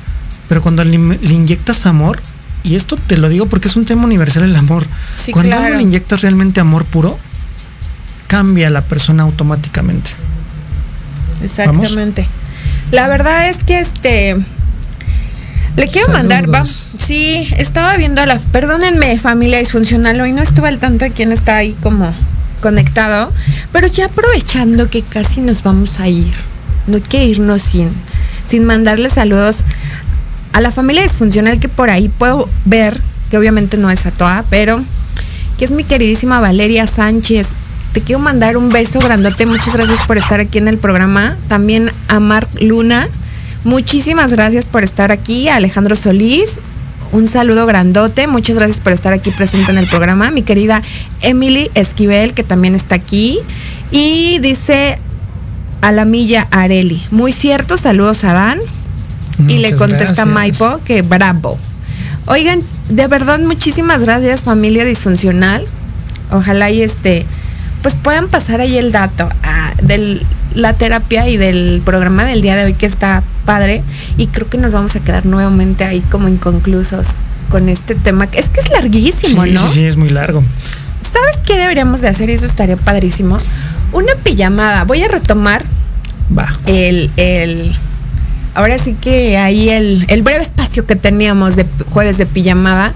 [0.48, 2.22] pero cuando le, le inyectas amor,
[2.64, 4.86] y esto te lo digo porque es un tema universal el amor.
[5.16, 5.66] Sí, cuando claro.
[5.66, 7.20] algo le inyectas realmente amor puro,
[8.28, 10.12] cambia la persona automáticamente.
[11.44, 12.28] Exactamente.
[12.92, 14.38] La verdad es que este...
[15.76, 16.64] Le quiero mandar, va.
[16.66, 18.38] Sí, estaba viendo a la...
[18.38, 22.14] Perdónenme, familia disfuncional, hoy no estuve al tanto de quién está ahí como
[22.62, 23.32] conectado,
[23.74, 26.32] pero ya aprovechando que casi nos vamos a ir,
[26.88, 27.90] no hay que irnos sin,
[28.48, 29.58] sin mandarle saludos
[30.54, 33.00] a la familia disfuncional que por ahí puedo ver,
[33.30, 34.82] que obviamente no es a toda, pero
[35.58, 37.48] que es mi queridísima Valeria Sánchez.
[37.92, 41.36] Te quiero mandar un beso grandote, muchas gracias por estar aquí en el programa.
[41.48, 43.08] También a Marc Luna,
[43.66, 45.48] muchísimas gracias por estar aquí.
[45.48, 46.60] A Alejandro Solís,
[47.12, 50.32] un saludo grandote, muchas gracias por estar aquí presente en el programa.
[50.32, 50.82] Mi querida
[51.22, 53.40] Emily Esquivel, que también está aquí.
[53.92, 54.98] Y dice
[55.82, 58.60] a la milla Areli, muy cierto, saludos a Dan.
[59.48, 60.28] Y le contesta gracias.
[60.28, 61.58] Maipo que bravo.
[62.28, 65.66] Oigan, de verdad muchísimas gracias familia disfuncional.
[66.32, 67.26] Ojalá y este
[67.82, 69.30] pues puedan pasar ahí el dato
[69.82, 70.22] de
[70.56, 73.84] la terapia y del programa del día de hoy que está padre
[74.18, 77.08] y creo que nos vamos a quedar nuevamente ahí como inconclusos
[77.50, 78.30] con este tema.
[78.32, 79.68] Es que es larguísimo, sí, ¿no?
[79.68, 80.44] sí, sí, es muy largo.
[81.12, 82.30] ¿Sabes qué deberíamos de hacer?
[82.30, 83.38] Y eso estaría padrísimo.
[83.92, 84.86] Una pijamada.
[84.86, 85.64] Voy a retomar
[86.36, 86.48] Va.
[86.66, 87.76] el, el
[88.54, 92.94] ahora sí que ahí el, el breve espacio que teníamos de jueves de pijamada.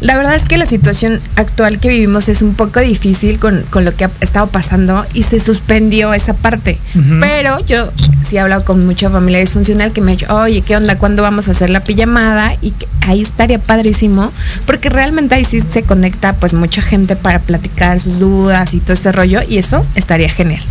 [0.00, 3.84] La verdad es que la situación actual que vivimos es un poco difícil con, con
[3.84, 6.78] lo que ha estado pasando y se suspendió esa parte.
[7.20, 7.90] Pero yo
[8.26, 10.98] sí he hablado con mucha familia disfuncional que me ha dicho, oye, ¿qué onda?
[10.98, 12.54] ¿Cuándo vamos a hacer la pijamada?
[12.60, 14.32] Y que ahí estaría padrísimo,
[14.66, 18.94] porque realmente ahí sí se conecta pues mucha gente para platicar sus dudas y todo
[18.94, 20.62] ese rollo y eso estaría genial.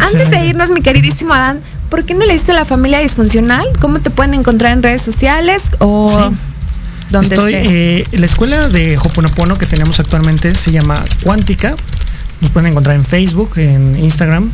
[0.00, 1.60] Antes de irnos, mi queridísimo Adán,
[1.92, 3.66] ¿por qué no le dices a la familia disfuncional?
[3.78, 6.36] ¿Cómo te pueden encontrar en redes sociales o Sí.
[7.10, 11.76] donde Estoy, eh, la escuela de Hoponopono que tenemos actualmente se llama Cuántica.
[12.40, 14.50] Nos pueden encontrar en Facebook, en Instagram.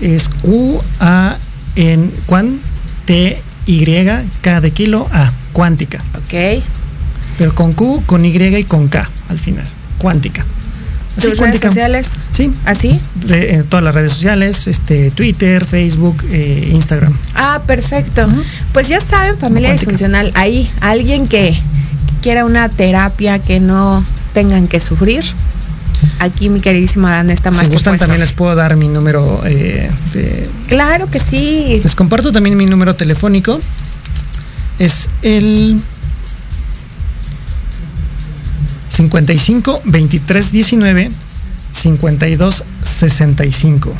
[0.00, 1.36] Es Q A
[1.76, 2.58] en Cuan
[3.04, 3.84] T Y
[4.40, 5.30] K de kilo A.
[5.52, 6.02] Cuántica.
[6.16, 6.64] ok.
[7.38, 9.68] Pero con Q, con Y y con K al final.
[9.98, 10.44] Cuántica.
[11.16, 11.68] Así, ¿Tus redes Cuántica.
[11.68, 12.06] sociales?
[12.32, 12.50] Sí.
[12.64, 12.98] ¿Así?
[13.26, 17.12] Re- eh, todas las redes sociales, este, Twitter, Facebook, eh, Instagram.
[17.34, 18.26] Ah, perfecto.
[18.72, 19.90] Pues ya saben, familia Cuántica.
[19.90, 21.58] disfuncional, ahí alguien que,
[22.22, 24.02] quiera una terapia que no
[24.32, 25.24] tengan que sufrir.
[26.20, 28.06] Aquí mi queridísima Adán está más si que gustan puesto.
[28.06, 31.80] también les puedo dar mi número eh, de, Claro que sí.
[31.82, 33.58] Les comparto también mi número telefónico.
[34.78, 35.80] Es el
[39.02, 41.10] 55 23 19
[41.72, 43.92] 52 65.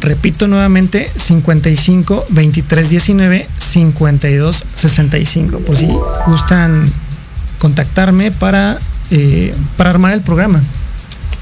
[0.00, 5.58] Repito nuevamente 55 23 19 52 65.
[5.60, 5.88] Por si
[6.26, 6.86] gustan
[7.58, 8.78] contactarme para,
[9.10, 10.62] eh, para armar el programa.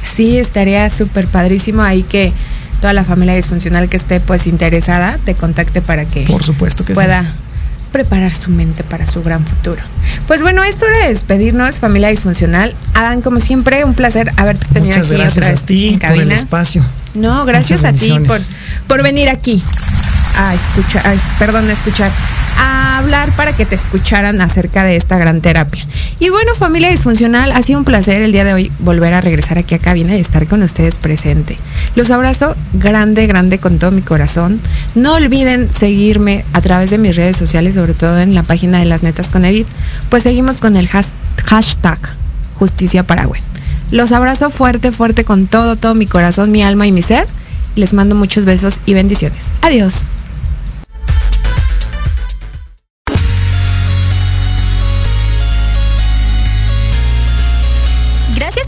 [0.02, 2.32] Sí, estaría súper padrísimo ahí que
[2.80, 6.94] toda la familia disfuncional que esté pues interesada te contacte para que Por supuesto que
[6.94, 7.28] pueda sí.
[7.88, 9.82] Preparar su mente para su gran futuro.
[10.26, 12.74] Pues bueno, es hora de despedirnos, familia disfuncional.
[12.94, 16.32] Adán, como siempre, un placer haberte tenido Muchas aquí gracias otra a ti por el
[16.32, 16.82] espacio.
[17.14, 18.38] No, gracias Muchas a ti por,
[18.86, 19.62] por venir aquí
[20.36, 22.10] a escuchar, a- perdón, a escuchar,
[22.58, 25.86] a hablar para que te escucharan acerca de esta gran terapia.
[26.20, 29.56] Y bueno, familia disfuncional, ha sido un placer el día de hoy volver a regresar
[29.58, 31.56] aquí a cabina y estar con ustedes presente.
[31.94, 34.60] Los abrazo grande, grande con todo mi corazón.
[34.96, 38.86] No olviden seguirme a través de mis redes sociales, sobre todo en la página de
[38.86, 39.68] Las Netas con Edith,
[40.10, 41.12] pues seguimos con el has-
[41.46, 41.98] hashtag
[42.54, 43.40] Justicia Paraguay.
[43.92, 47.26] Los abrazo fuerte, fuerte con todo, todo mi corazón, mi alma y mi ser.
[47.76, 49.46] Les mando muchos besos y bendiciones.
[49.62, 49.94] Adiós.